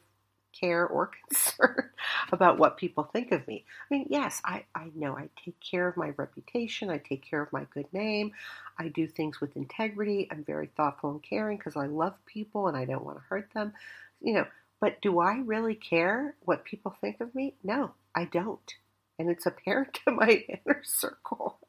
care 0.59 0.85
or 0.87 1.11
concern 1.29 1.89
about 2.31 2.57
what 2.57 2.77
people 2.77 3.03
think 3.03 3.31
of 3.31 3.47
me. 3.47 3.65
I 3.89 3.93
mean, 3.93 4.07
yes, 4.09 4.41
I, 4.45 4.65
I 4.75 4.91
know 4.95 5.17
I 5.17 5.29
take 5.43 5.59
care 5.59 5.87
of 5.87 5.97
my 5.97 6.11
reputation, 6.17 6.89
I 6.89 6.97
take 6.97 7.23
care 7.29 7.41
of 7.41 7.51
my 7.53 7.65
good 7.73 7.91
name, 7.93 8.31
I 8.77 8.89
do 8.89 9.07
things 9.07 9.41
with 9.41 9.55
integrity, 9.55 10.27
I'm 10.31 10.43
very 10.43 10.69
thoughtful 10.75 11.11
and 11.11 11.23
caring 11.23 11.57
because 11.57 11.75
I 11.75 11.87
love 11.87 12.13
people 12.25 12.67
and 12.67 12.77
I 12.77 12.85
don't 12.85 13.05
want 13.05 13.17
to 13.17 13.23
hurt 13.29 13.49
them. 13.53 13.73
You 14.21 14.33
know, 14.33 14.45
but 14.79 15.01
do 15.01 15.19
I 15.19 15.37
really 15.45 15.75
care 15.75 16.35
what 16.41 16.65
people 16.65 16.95
think 17.01 17.21
of 17.21 17.33
me? 17.35 17.55
No, 17.63 17.91
I 18.15 18.25
don't. 18.25 18.73
And 19.19 19.29
it's 19.29 19.45
apparent 19.45 19.93
to 20.05 20.11
my 20.11 20.29
inner 20.65 20.81
circle, 20.83 21.59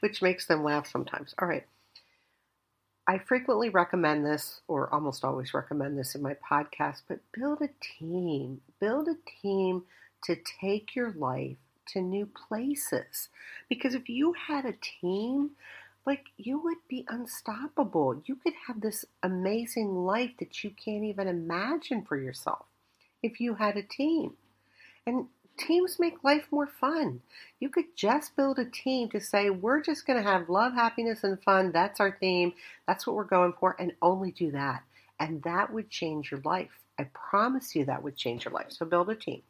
which 0.00 0.22
makes 0.22 0.46
them 0.46 0.64
laugh 0.64 0.88
sometimes. 0.90 1.34
All 1.40 1.48
right. 1.48 1.66
I 3.08 3.18
frequently 3.18 3.70
recommend 3.70 4.24
this, 4.24 4.60
or 4.68 4.92
almost 4.92 5.24
always 5.24 5.54
recommend 5.54 5.98
this 5.98 6.14
in 6.14 6.22
my 6.22 6.34
podcast, 6.34 7.02
but 7.08 7.20
build 7.32 7.62
a 7.62 7.70
team. 7.80 8.60
Build 8.78 9.08
a 9.08 9.16
team 9.42 9.84
to 10.24 10.36
take 10.60 10.94
your 10.94 11.12
life 11.12 11.56
to 11.88 12.00
new 12.00 12.26
places. 12.26 13.30
Because 13.68 13.94
if 13.94 14.08
you 14.08 14.34
had 14.34 14.64
a 14.66 14.74
team 15.00 15.52
like 16.08 16.28
you 16.38 16.58
would 16.58 16.78
be 16.88 17.04
unstoppable. 17.08 18.22
You 18.24 18.36
could 18.36 18.54
have 18.66 18.80
this 18.80 19.04
amazing 19.22 19.94
life 19.94 20.30
that 20.38 20.64
you 20.64 20.70
can't 20.70 21.04
even 21.04 21.28
imagine 21.28 22.02
for 22.02 22.16
yourself 22.16 22.64
if 23.22 23.42
you 23.42 23.56
had 23.56 23.76
a 23.76 23.82
team. 23.82 24.32
And 25.06 25.26
teams 25.58 25.98
make 25.98 26.24
life 26.24 26.46
more 26.50 26.66
fun. 26.66 27.20
You 27.60 27.68
could 27.68 27.96
just 27.96 28.36
build 28.36 28.58
a 28.58 28.64
team 28.64 29.08
to 29.10 29.20
say, 29.20 29.50
we're 29.50 29.82
just 29.82 30.06
going 30.06 30.22
to 30.22 30.28
have 30.28 30.48
love, 30.48 30.74
happiness, 30.74 31.24
and 31.24 31.42
fun. 31.42 31.72
That's 31.72 32.00
our 32.00 32.16
theme. 32.18 32.52
That's 32.86 33.06
what 33.06 33.16
we're 33.16 33.24
going 33.24 33.52
for, 33.58 33.76
and 33.78 33.92
only 34.00 34.30
do 34.30 34.50
that. 34.52 34.82
And 35.20 35.42
that 35.42 35.72
would 35.72 35.90
change 35.90 36.30
your 36.30 36.40
life. 36.44 36.70
I 36.98 37.04
promise 37.12 37.74
you 37.74 37.84
that 37.84 38.02
would 38.02 38.16
change 38.16 38.44
your 38.44 38.54
life. 38.54 38.70
So 38.70 38.86
build 38.86 39.10
a 39.10 39.14
team. 39.14 39.42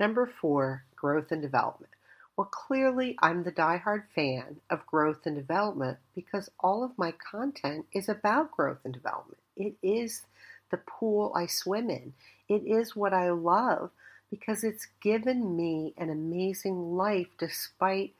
Number 0.00 0.26
four, 0.26 0.84
growth 0.96 1.30
and 1.30 1.42
development. 1.42 1.92
Well, 2.36 2.46
clearly, 2.46 3.16
I'm 3.20 3.42
the 3.44 3.52
diehard 3.52 4.04
fan 4.14 4.56
of 4.70 4.86
growth 4.86 5.26
and 5.26 5.36
development 5.36 5.98
because 6.14 6.48
all 6.60 6.82
of 6.82 6.96
my 6.96 7.12
content 7.12 7.86
is 7.92 8.08
about 8.08 8.50
growth 8.50 8.78
and 8.84 8.94
development. 8.94 9.38
It 9.56 9.74
is 9.82 10.22
the 10.70 10.78
pool 10.78 11.32
I 11.36 11.46
swim 11.46 11.90
in, 11.90 12.14
it 12.48 12.66
is 12.66 12.96
what 12.96 13.12
I 13.12 13.30
love 13.30 13.90
because 14.32 14.64
it's 14.64 14.86
given 15.02 15.54
me 15.54 15.92
an 15.98 16.08
amazing 16.08 16.96
life 16.96 17.26
despite 17.38 18.14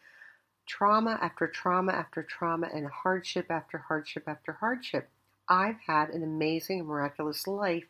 trauma 0.66 1.18
after 1.22 1.46
trauma 1.46 1.90
after 1.90 2.22
trauma 2.22 2.68
and 2.72 2.86
hardship 2.86 3.46
after 3.48 3.78
hardship 3.78 4.24
after 4.26 4.52
hardship. 4.52 5.08
I've 5.48 5.80
had 5.86 6.10
an 6.10 6.22
amazing, 6.22 6.84
miraculous 6.84 7.46
life 7.46 7.84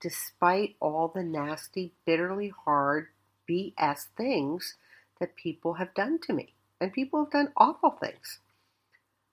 despite 0.00 0.74
all 0.80 1.12
the 1.14 1.22
nasty, 1.22 1.92
bitterly 2.04 2.52
hard 2.64 3.06
BS 3.48 4.06
things 4.16 4.74
that 5.20 5.36
people 5.36 5.74
have 5.74 5.94
done 5.94 6.18
to 6.26 6.32
me. 6.32 6.54
And 6.80 6.92
people 6.92 7.22
have 7.22 7.32
done 7.32 7.52
awful 7.56 7.90
things. 7.90 8.40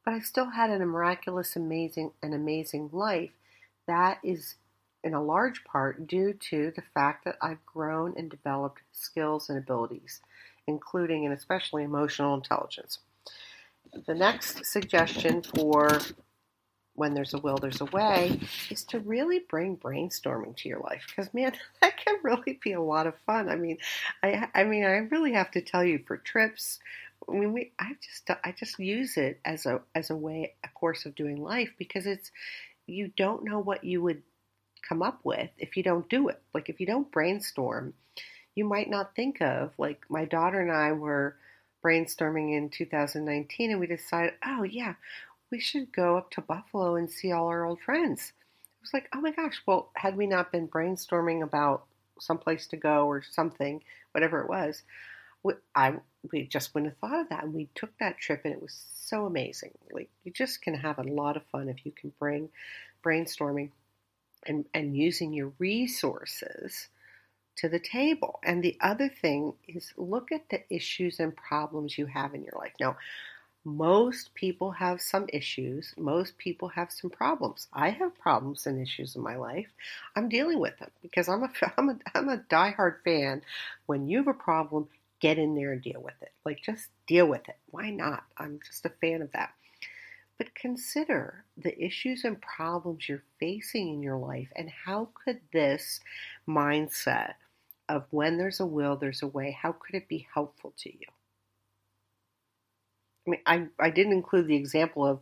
But 0.05 0.13
I've 0.13 0.25
still 0.25 0.51
had 0.51 0.69
a 0.69 0.77
miraculous, 0.85 1.55
amazing, 1.55 2.11
and 2.21 2.35
amazing 2.35 2.91
life. 2.93 3.31
That 3.87 4.19
is 4.23 4.55
in 5.07 5.13
a 5.13 5.23
large 5.23 5.63
part 5.63 6.05
due 6.05 6.33
to 6.33 6.71
the 6.75 6.83
fact 6.93 7.23
that 7.23 7.37
I've 7.41 7.65
grown 7.65 8.13
and 8.17 8.29
developed 8.29 8.81
skills 8.91 9.49
and 9.49 9.57
abilities, 9.57 10.19
including 10.67 11.23
and 11.23 11.33
especially 11.33 11.83
emotional 11.83 12.35
intelligence. 12.35 12.99
The 14.05 14.13
next 14.13 14.65
suggestion 14.65 15.41
for 15.41 15.99
when 16.95 17.13
there's 17.13 17.33
a 17.33 17.37
will, 17.37 17.57
there's 17.57 17.79
a 17.79 17.85
way, 17.85 18.37
is 18.69 18.83
to 18.85 18.99
really 18.99 19.39
bring 19.39 19.77
brainstorming 19.77 20.57
to 20.57 20.67
your 20.67 20.79
life. 20.79 21.05
Because 21.07 21.33
man, 21.33 21.53
that 21.81 21.95
can 21.95 22.17
really 22.21 22.59
be 22.61 22.73
a 22.73 22.81
lot 22.81 23.07
of 23.07 23.15
fun. 23.25 23.47
I 23.47 23.55
mean, 23.55 23.77
I 24.21 24.49
I 24.53 24.65
mean, 24.65 24.83
I 24.83 24.97
really 24.97 25.31
have 25.33 25.51
to 25.51 25.61
tell 25.61 25.85
you 25.85 26.03
for 26.05 26.17
trips. 26.17 26.79
I 27.29 27.31
mean, 27.31 27.53
we 27.53 27.71
I 27.79 27.95
just 28.01 28.29
I 28.43 28.51
just 28.51 28.77
use 28.77 29.15
it 29.15 29.39
as 29.45 29.65
a 29.65 29.79
as 29.95 30.09
a 30.09 30.17
way 30.17 30.55
a 30.65 30.67
course 30.67 31.05
of 31.05 31.15
doing 31.15 31.41
life 31.41 31.69
because 31.77 32.05
it's 32.05 32.29
you 32.87 33.09
don't 33.15 33.45
know 33.45 33.59
what 33.59 33.85
you 33.85 34.01
would 34.01 34.21
come 34.87 35.01
up 35.01 35.19
with 35.23 35.49
if 35.57 35.77
you 35.77 35.83
don't 35.83 36.09
do 36.09 36.29
it. 36.29 36.41
Like 36.53 36.69
if 36.69 36.79
you 36.79 36.85
don't 36.85 37.11
brainstorm, 37.11 37.93
you 38.55 38.65
might 38.65 38.89
not 38.89 39.15
think 39.15 39.41
of 39.41 39.71
like 39.77 40.01
my 40.09 40.25
daughter 40.25 40.59
and 40.59 40.71
I 40.71 40.91
were 40.93 41.35
brainstorming 41.83 42.57
in 42.57 42.69
2019 42.69 43.71
and 43.71 43.79
we 43.79 43.87
decided, 43.87 44.33
oh 44.45 44.63
yeah, 44.63 44.95
we 45.51 45.59
should 45.59 45.91
go 45.91 46.17
up 46.17 46.31
to 46.31 46.41
Buffalo 46.41 46.95
and 46.95 47.09
see 47.09 47.31
all 47.31 47.47
our 47.47 47.65
old 47.65 47.79
friends. 47.81 48.33
I 48.35 48.79
was 48.81 48.93
like, 48.93 49.09
oh 49.13 49.21
my 49.21 49.31
gosh, 49.31 49.61
well, 49.65 49.89
had 49.95 50.17
we 50.17 50.27
not 50.27 50.51
been 50.51 50.67
brainstorming 50.67 51.43
about 51.43 51.85
someplace 52.19 52.67
to 52.67 52.77
go 52.77 53.07
or 53.07 53.21
something, 53.21 53.81
whatever 54.11 54.41
it 54.41 54.49
was, 54.49 54.83
we, 55.43 55.53
I 55.75 55.95
we 56.31 56.43
just 56.47 56.73
wouldn't 56.73 56.93
have 56.93 56.99
thought 56.99 57.21
of 57.21 57.29
that. 57.29 57.43
And 57.43 57.53
we 57.53 57.69
took 57.75 57.91
that 57.99 58.17
trip, 58.17 58.41
and 58.43 58.53
it 58.53 58.61
was 58.61 58.85
so 58.95 59.25
amazing. 59.25 59.71
Like 59.91 60.09
you 60.23 60.31
just 60.31 60.61
can 60.61 60.73
have 60.73 60.99
a 60.99 61.03
lot 61.03 61.37
of 61.37 61.45
fun 61.51 61.69
if 61.69 61.85
you 61.85 61.91
can 61.91 62.11
bring 62.19 62.49
brainstorming 63.03 63.69
and 64.47 64.65
and 64.73 64.95
using 64.95 65.33
your 65.33 65.53
resources 65.59 66.89
to 67.57 67.69
the 67.69 67.79
table. 67.79 68.39
And 68.43 68.63
the 68.63 68.77
other 68.81 69.09
thing 69.09 69.53
is 69.67 69.93
look 69.97 70.31
at 70.31 70.49
the 70.49 70.61
issues 70.73 71.19
and 71.19 71.35
problems 71.35 71.97
you 71.97 72.05
have 72.05 72.33
in 72.33 72.43
your 72.43 72.53
life. 72.57 72.73
Now, 72.79 72.97
most 73.65 74.33
people 74.33 74.71
have 74.71 75.01
some 75.01 75.27
issues. 75.33 75.93
Most 75.97 76.37
people 76.37 76.69
have 76.69 76.91
some 76.91 77.09
problems. 77.09 77.67
I 77.73 77.89
have 77.89 78.17
problems 78.17 78.65
and 78.65 78.81
issues 78.81 79.15
in 79.15 79.21
my 79.21 79.35
life. 79.35 79.67
I'm 80.15 80.29
dealing 80.29 80.59
with 80.59 80.77
them 80.79 80.91
because 81.01 81.27
I'm 81.27 81.43
a 81.43 81.51
I'm 81.77 81.89
a 81.89 81.97
I'm 82.15 82.29
a 82.29 82.37
diehard 82.37 83.03
fan. 83.03 83.41
When 83.85 84.07
you 84.07 84.19
have 84.19 84.27
a 84.27 84.33
problem, 84.33 84.87
get 85.19 85.37
in 85.37 85.55
there 85.55 85.73
and 85.73 85.81
deal 85.81 86.01
with 86.01 86.15
it. 86.21 86.31
Like 86.45 86.61
just 86.63 86.87
deal 87.07 87.27
with 87.27 87.47
it. 87.49 87.57
Why 87.71 87.89
not? 87.89 88.23
I'm 88.37 88.59
just 88.65 88.85
a 88.85 88.89
fan 89.01 89.21
of 89.21 89.31
that. 89.33 89.51
But 90.37 90.53
consider 90.53 91.45
the 91.57 91.79
issues 91.83 92.23
and 92.23 92.39
problems 92.41 93.09
you're 93.09 93.23
facing 93.39 93.89
in 93.89 94.03
your 94.03 94.17
life 94.17 94.49
and 94.55 94.69
how 94.69 95.09
could 95.13 95.41
this 95.51 95.99
mindset 96.47 97.33
of 97.89 98.05
when 98.11 98.37
there's 98.37 98.59
a 98.59 98.65
will, 98.65 98.95
there's 98.97 99.23
a 99.23 99.27
way, 99.27 99.51
how 99.51 99.71
could 99.71 99.95
it 99.95 100.07
be 100.07 100.27
helpful 100.33 100.73
to 100.77 100.91
you? 100.91 101.07
I 103.25 103.29
mean, 103.31 103.41
I, 103.45 103.67
I 103.79 103.89
didn't 103.89 104.13
include 104.13 104.47
the 104.47 104.55
example 104.55 105.05
of 105.05 105.19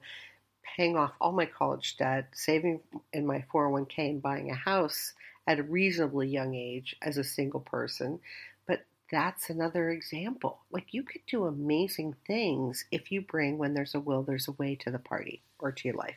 paying 0.64 0.98
off 0.98 1.14
all 1.22 1.32
my 1.32 1.46
college 1.46 1.98
debt, 1.98 2.28
saving 2.34 2.82
in 3.14 3.26
my 3.26 3.44
401k, 3.54 3.98
and 4.10 4.22
buying 4.22 4.52
a 4.52 4.56
house 4.56 5.14
at 5.48 5.60
a 5.60 5.64
reasonably 5.64 6.28
young 6.28 6.56
age 6.56 6.96
as 7.02 7.18
a 7.18 7.24
single 7.24 7.60
person. 7.60 8.20
That's 9.12 9.50
another 9.50 9.90
example. 9.90 10.60
Like, 10.72 10.94
you 10.94 11.04
could 11.04 11.22
do 11.28 11.46
amazing 11.46 12.16
things 12.26 12.86
if 12.92 13.12
you 13.12 13.22
bring 13.22 13.58
when 13.58 13.74
there's 13.74 13.96
a 13.96 14.00
will, 14.00 14.24
there's 14.24 14.48
a 14.48 14.54
way 14.54 14.76
to 14.76 14.92
the 14.92 15.00
party 15.00 15.42
or 15.60 15.72
to 15.72 15.88
your 15.88 15.98
life. 15.98 16.16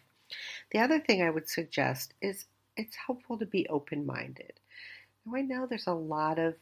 The 0.73 0.79
other 0.79 0.99
thing 0.99 1.23
I 1.23 1.31
would 1.31 1.49
suggest 1.49 2.15
is 2.23 2.47
it's 2.77 2.97
helpful 3.07 3.39
to 3.39 3.47
be 3.47 3.67
open 3.69 4.07
minded. 4.07 4.53
Now, 5.27 5.37
I 5.37 5.43
know 5.43 5.67
there's 5.67 5.87
a 5.87 5.93
lot 5.93 6.39
of 6.39 6.55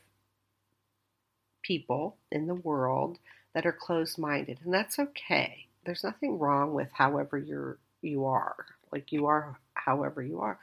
people 1.63 2.17
in 2.33 2.47
the 2.47 2.55
world 2.55 3.19
that 3.55 3.67
are 3.67 3.73
closed 3.73 4.19
minded, 4.19 4.61
and 4.65 4.73
that's 4.73 4.99
okay. 4.99 5.67
There's 5.85 6.05
nothing 6.05 6.39
wrong 6.39 6.75
with 6.75 6.89
however 6.93 7.39
you're 7.39 7.79
you 8.03 8.27
are, 8.27 8.67
like 8.93 9.13
you 9.13 9.27
are 9.27 9.59
however 9.75 10.23
you 10.23 10.41
are. 10.41 10.59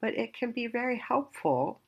But 0.00 0.14
it 0.14 0.34
can 0.34 0.52
be 0.52 0.66
very 0.66 0.98
helpful 0.98 1.80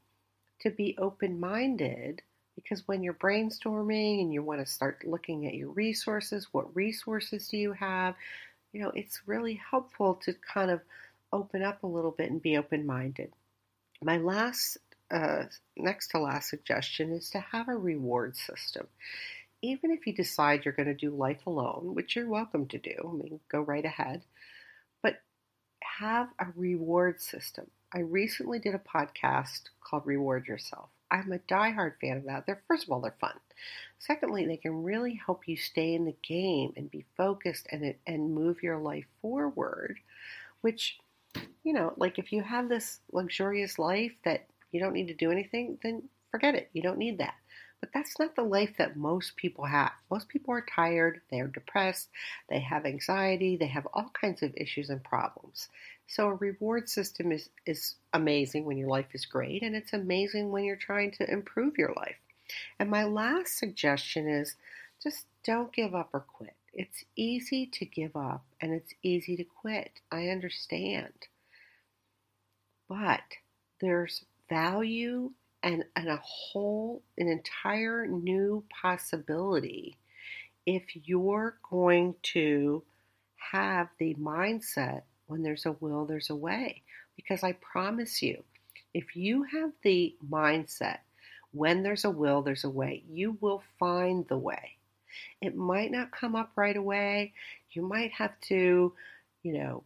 to 0.60 0.70
be 0.70 0.96
open 0.98 1.40
minded 1.40 2.22
because 2.54 2.86
when 2.86 3.02
you're 3.02 3.14
brainstorming 3.14 4.20
and 4.20 4.32
you 4.32 4.42
want 4.42 4.60
to 4.60 4.66
start 4.66 5.04
looking 5.06 5.46
at 5.46 5.54
your 5.54 5.70
resources, 5.70 6.48
what 6.52 6.74
resources 6.74 7.48
do 7.48 7.56
you 7.56 7.72
have? 7.72 8.14
You 8.72 8.82
know, 8.82 8.92
it's 8.94 9.22
really 9.26 9.60
helpful 9.70 10.14
to 10.24 10.34
kind 10.52 10.70
of 10.70 10.80
open 11.32 11.62
up 11.62 11.82
a 11.82 11.88
little 11.88 12.10
bit 12.10 12.30
and 12.30 12.42
be 12.42 12.56
open 12.56 12.86
minded. 12.86 13.32
My 14.02 14.18
last, 14.18 14.78
uh, 15.10 15.44
next 15.76 16.08
to 16.08 16.18
last 16.18 16.50
suggestion 16.50 17.12
is 17.12 17.30
to 17.30 17.40
have 17.40 17.68
a 17.68 17.76
reward 17.76 18.36
system 18.36 18.86
even 19.64 19.90
if 19.90 20.06
you 20.06 20.12
decide 20.12 20.64
you're 20.64 20.74
going 20.74 20.88
to 20.88 20.94
do 20.94 21.10
life 21.10 21.46
alone, 21.46 21.94
which 21.94 22.14
you're 22.14 22.28
welcome 22.28 22.66
to 22.66 22.78
do, 22.78 22.94
I 23.02 23.12
mean, 23.12 23.40
go 23.50 23.60
right 23.60 23.84
ahead, 23.84 24.20
but 25.02 25.22
have 25.82 26.28
a 26.38 26.46
reward 26.54 27.22
system. 27.22 27.70
I 27.94 28.00
recently 28.00 28.58
did 28.58 28.74
a 28.74 28.78
podcast 28.78 29.62
called 29.80 30.02
Reward 30.04 30.46
Yourself. 30.46 30.90
I'm 31.14 31.32
a 31.32 31.38
diehard 31.38 31.92
fan 32.00 32.18
of 32.18 32.24
that. 32.24 32.44
They're 32.44 32.62
first 32.66 32.84
of 32.84 32.90
all, 32.90 33.00
they're 33.00 33.14
fun. 33.20 33.38
Secondly, 34.00 34.46
they 34.46 34.56
can 34.56 34.82
really 34.82 35.20
help 35.24 35.46
you 35.46 35.56
stay 35.56 35.94
in 35.94 36.04
the 36.04 36.16
game 36.26 36.72
and 36.76 36.90
be 36.90 37.04
focused 37.16 37.68
and 37.70 37.94
and 38.06 38.34
move 38.34 38.62
your 38.62 38.78
life 38.78 39.06
forward, 39.22 39.98
which 40.62 40.98
you 41.62 41.72
know, 41.72 41.92
like 41.96 42.18
if 42.18 42.32
you 42.32 42.42
have 42.42 42.68
this 42.68 43.00
luxurious 43.12 43.78
life 43.78 44.12
that 44.24 44.46
you 44.72 44.80
don't 44.80 44.92
need 44.92 45.08
to 45.08 45.14
do 45.14 45.30
anything, 45.30 45.78
then 45.82 46.02
forget 46.30 46.54
it. 46.56 46.68
You 46.72 46.82
don't 46.82 46.98
need 46.98 47.18
that. 47.18 47.34
But 47.80 47.90
that's 47.92 48.18
not 48.18 48.34
the 48.34 48.42
life 48.42 48.74
that 48.78 48.96
most 48.96 49.36
people 49.36 49.64
have. 49.66 49.92
Most 50.10 50.28
people 50.28 50.54
are 50.54 50.66
tired, 50.74 51.20
they're 51.30 51.46
depressed, 51.46 52.08
they 52.48 52.60
have 52.60 52.86
anxiety, 52.86 53.56
they 53.56 53.66
have 53.66 53.86
all 53.92 54.10
kinds 54.20 54.42
of 54.42 54.54
issues 54.56 54.90
and 54.90 55.04
problems. 55.04 55.68
So 56.06 56.28
a 56.28 56.34
reward 56.34 56.88
system 56.88 57.32
is, 57.32 57.48
is 57.66 57.96
amazing 58.12 58.64
when 58.64 58.76
your 58.76 58.88
life 58.88 59.14
is 59.14 59.26
great, 59.26 59.62
and 59.62 59.74
it's 59.74 59.92
amazing 59.92 60.50
when 60.50 60.64
you're 60.64 60.76
trying 60.76 61.12
to 61.12 61.30
improve 61.30 61.78
your 61.78 61.92
life. 61.96 62.16
And 62.78 62.90
my 62.90 63.04
last 63.04 63.58
suggestion 63.58 64.28
is 64.28 64.54
just 65.02 65.26
don't 65.44 65.72
give 65.72 65.94
up 65.94 66.10
or 66.12 66.20
quit. 66.20 66.54
It's 66.72 67.04
easy 67.16 67.66
to 67.66 67.84
give 67.84 68.16
up 68.16 68.44
and 68.60 68.72
it's 68.72 68.92
easy 69.02 69.36
to 69.36 69.44
quit. 69.44 69.90
I 70.10 70.28
understand. 70.28 71.12
But 72.88 73.22
there's 73.80 74.24
value 74.48 75.30
and, 75.62 75.84
and 75.96 76.08
a 76.08 76.20
whole, 76.22 77.02
an 77.16 77.28
entire 77.28 78.06
new 78.06 78.64
possibility 78.82 79.96
if 80.66 80.82
you're 80.94 81.56
going 81.70 82.14
to 82.22 82.82
have 83.52 83.88
the 83.98 84.14
mindset 84.14 85.02
when 85.26 85.42
there's 85.42 85.66
a 85.66 85.72
will, 85.72 86.06
there's 86.06 86.30
a 86.30 86.36
way. 86.36 86.82
Because 87.16 87.42
I 87.42 87.52
promise 87.52 88.22
you, 88.22 88.42
if 88.92 89.16
you 89.16 89.44
have 89.44 89.72
the 89.82 90.14
mindset 90.28 90.98
when 91.52 91.82
there's 91.82 92.04
a 92.04 92.10
will, 92.10 92.42
there's 92.42 92.64
a 92.64 92.70
way, 92.70 93.04
you 93.08 93.38
will 93.40 93.62
find 93.78 94.26
the 94.26 94.36
way. 94.36 94.76
It 95.40 95.54
might 95.54 95.92
not 95.92 96.10
come 96.10 96.34
up 96.34 96.50
right 96.56 96.76
away. 96.76 97.32
You 97.70 97.82
might 97.82 98.12
have 98.12 98.32
to, 98.48 98.92
you 99.44 99.52
know, 99.52 99.84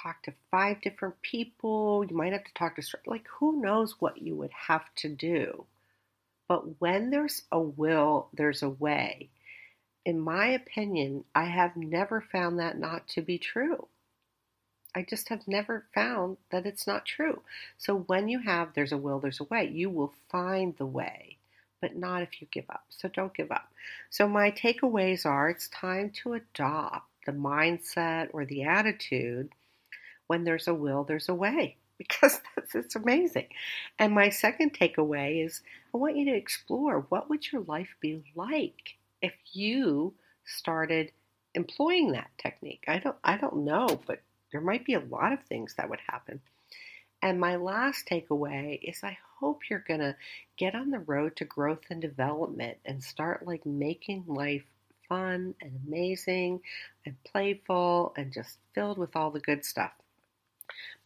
talk 0.00 0.22
to 0.22 0.32
five 0.50 0.80
different 0.82 1.20
people. 1.22 2.04
You 2.08 2.16
might 2.16 2.32
have 2.32 2.44
to 2.44 2.54
talk 2.54 2.76
to, 2.76 2.82
like, 3.06 3.26
who 3.38 3.60
knows 3.60 3.96
what 3.98 4.22
you 4.22 4.36
would 4.36 4.52
have 4.52 4.84
to 4.96 5.08
do. 5.08 5.64
But 6.46 6.80
when 6.80 7.10
there's 7.10 7.42
a 7.50 7.60
will, 7.60 8.28
there's 8.32 8.62
a 8.62 8.68
way. 8.68 9.30
In 10.04 10.20
my 10.20 10.48
opinion, 10.48 11.24
I 11.34 11.44
have 11.44 11.76
never 11.76 12.20
found 12.20 12.58
that 12.58 12.78
not 12.78 13.08
to 13.08 13.22
be 13.22 13.38
true. 13.38 13.88
I 14.94 15.02
just 15.02 15.28
have 15.28 15.46
never 15.46 15.86
found 15.94 16.36
that 16.50 16.66
it's 16.66 16.86
not 16.86 17.06
true. 17.06 17.42
So 17.78 17.94
when 17.94 18.28
you 18.28 18.40
have 18.40 18.74
there's 18.74 18.92
a 18.92 18.96
will, 18.96 19.20
there's 19.20 19.40
a 19.40 19.44
way, 19.44 19.68
you 19.68 19.88
will 19.88 20.12
find 20.28 20.76
the 20.76 20.86
way, 20.86 21.36
but 21.80 21.96
not 21.96 22.22
if 22.22 22.40
you 22.40 22.48
give 22.50 22.68
up. 22.68 22.84
So 22.90 23.08
don't 23.08 23.34
give 23.34 23.52
up. 23.52 23.68
So 24.10 24.28
my 24.28 24.50
takeaways 24.50 25.24
are 25.24 25.48
it's 25.48 25.68
time 25.68 26.10
to 26.22 26.34
adopt 26.34 27.06
the 27.26 27.32
mindset 27.32 28.28
or 28.32 28.44
the 28.44 28.64
attitude 28.64 29.50
when 30.26 30.44
there's 30.44 30.68
a 30.68 30.74
will, 30.74 31.04
there's 31.04 31.28
a 31.28 31.34
way 31.34 31.76
because 31.98 32.40
that's 32.54 32.74
it's 32.74 32.96
amazing. 32.96 33.46
And 33.98 34.14
my 34.14 34.30
second 34.30 34.72
takeaway 34.72 35.44
is 35.44 35.60
I 35.94 35.98
want 35.98 36.16
you 36.16 36.24
to 36.26 36.36
explore 36.36 37.06
what 37.08 37.28
would 37.28 37.50
your 37.52 37.62
life 37.62 37.94
be 38.00 38.22
like 38.34 38.96
if 39.22 39.34
you 39.52 40.14
started 40.44 41.12
employing 41.54 42.12
that 42.12 42.30
technique. 42.38 42.84
I 42.88 42.98
don't 42.98 43.16
I 43.22 43.36
don't 43.36 43.64
know, 43.64 44.00
but 44.06 44.20
there 44.52 44.60
might 44.60 44.84
be 44.84 44.94
a 44.94 45.00
lot 45.00 45.32
of 45.32 45.42
things 45.44 45.74
that 45.76 45.88
would 45.90 46.00
happen. 46.06 46.40
And 47.22 47.38
my 47.38 47.56
last 47.56 48.06
takeaway 48.06 48.78
is 48.82 49.04
I 49.04 49.18
hope 49.38 49.68
you're 49.68 49.84
going 49.86 50.00
to 50.00 50.16
get 50.56 50.74
on 50.74 50.90
the 50.90 51.00
road 51.00 51.36
to 51.36 51.44
growth 51.44 51.84
and 51.90 52.00
development 52.00 52.78
and 52.84 53.02
start 53.02 53.46
like 53.46 53.66
making 53.66 54.24
life 54.26 54.64
fun 55.08 55.54
and 55.60 55.72
amazing 55.86 56.60
and 57.04 57.16
playful 57.24 58.14
and 58.16 58.32
just 58.32 58.58
filled 58.74 58.96
with 58.96 59.16
all 59.16 59.30
the 59.30 59.40
good 59.40 59.64
stuff. 59.64 59.92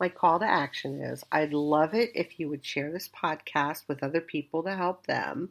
My 0.01 0.09
call 0.09 0.39
to 0.39 0.45
action 0.45 1.01
is 1.01 1.25
I'd 1.31 1.53
love 1.53 1.95
it 1.95 2.13
if 2.15 2.39
you 2.39 2.49
would 2.49 2.65
share 2.65 2.91
this 2.91 3.09
podcast 3.09 3.89
with 3.89 4.03
other 4.03 4.21
people 4.21 4.63
to 4.65 4.75
help 4.75 5.07
them 5.07 5.51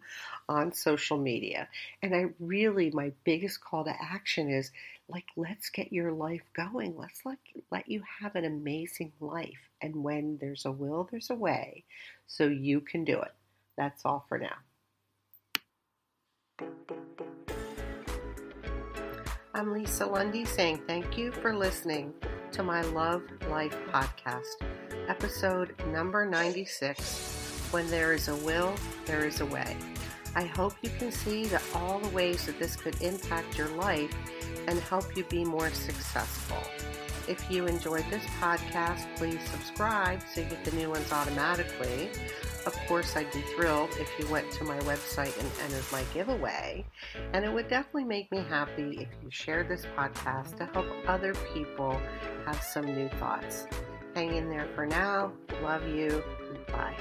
on 0.50 0.74
social 0.74 1.18
media. 1.18 1.68
And 2.02 2.16
I 2.16 2.28
really, 2.40 2.92
my 2.92 3.12
biggest 3.24 3.64
call 3.64 3.86
to 3.86 3.96
action 4.02 4.50
is 4.50 4.72
like, 5.10 5.26
let's 5.36 5.70
get 5.70 5.94
your 5.94 6.12
life 6.12 6.44
going. 6.54 6.98
Let's 6.98 7.26
let, 7.26 7.38
let 7.72 7.90
you 7.90 8.04
have 8.22 8.36
an 8.36 8.46
amazing 8.46 9.12
life. 9.20 9.70
And 9.82 10.04
when 10.04 10.38
there's 10.40 10.66
a 10.66 10.72
will, 10.72 11.08
there's 11.12 11.30
a 11.30 11.36
way. 11.36 11.84
So 12.28 12.46
you 12.46 12.80
can 12.82 13.04
do 13.04 13.22
it. 13.22 13.34
That's 13.78 14.06
all 14.06 14.26
for 14.30 14.38
now. 14.38 14.56
I'm 19.56 19.72
Lisa 19.72 20.08
Lundy 20.08 20.46
saying 20.46 20.82
thank 20.88 21.16
you 21.16 21.32
for 21.32 21.56
listening 21.56 22.12
to 22.54 22.64
my 22.64 22.82
Love 22.82 23.22
Life 23.52 23.78
podcast, 23.92 24.56
episode 25.08 25.76
number 25.90 26.26
96 26.26 27.68
When 27.70 27.88
There 27.92 28.14
Is 28.14 28.30
a 28.30 28.36
Will, 28.38 28.74
There 29.06 29.28
Is 29.28 29.42
a 29.42 29.46
Way. 29.46 29.78
I 30.34 30.46
hope 30.46 30.74
you 30.82 30.90
can 30.98 31.12
see 31.12 31.46
that 31.46 31.62
all 31.76 32.00
the 32.00 32.10
ways 32.10 32.48
that 32.48 32.58
this 32.58 32.76
could 32.76 33.00
impact 33.04 33.56
your 33.56 33.68
life 33.76 34.12
and 34.68 34.80
help 34.80 35.16
you 35.16 35.24
be 35.26 35.46
more 35.46 35.70
successful. 35.70 36.58
If 37.28 37.52
you 37.52 37.68
enjoyed 37.68 38.06
this 38.10 38.26
podcast, 38.42 39.06
please 39.18 39.40
subscribe 39.52 40.20
so 40.34 40.42
you 40.42 40.48
get 40.48 40.66
the 40.66 40.76
new 40.76 40.90
ones 40.90 41.12
automatically. 41.12 42.10
Of 42.66 42.78
course, 42.88 43.16
I'd 43.18 43.32
be 43.34 43.42
thrilled 43.42 43.90
if 44.00 44.10
you 44.18 44.26
went 44.28 44.50
to 44.54 44.64
my 44.64 44.80
website 44.80 45.38
and 45.38 45.52
entered 45.64 45.86
my 45.92 46.04
giveaway. 46.14 46.86
And 47.34 47.44
it 47.44 47.52
would 47.52 47.68
definitely 47.68 48.06
make 48.06 48.32
me 48.32 48.44
happy 48.48 49.00
if 49.02 49.10
you 49.22 49.30
shared 49.30 49.68
this 49.68 49.86
podcast 49.98 50.58
to 50.58 50.66
help 50.68 50.88
other 51.08 51.34
people 51.54 52.00
have 52.46 52.62
some 52.62 52.86
new 52.86 53.10
thoughts. 53.20 53.68
Hang 54.16 54.36
in 54.36 54.50
there 54.50 54.68
for 54.76 54.86
now. 54.86 55.34
Love 55.62 55.88
you. 55.88 56.24
Bye. 56.68 56.96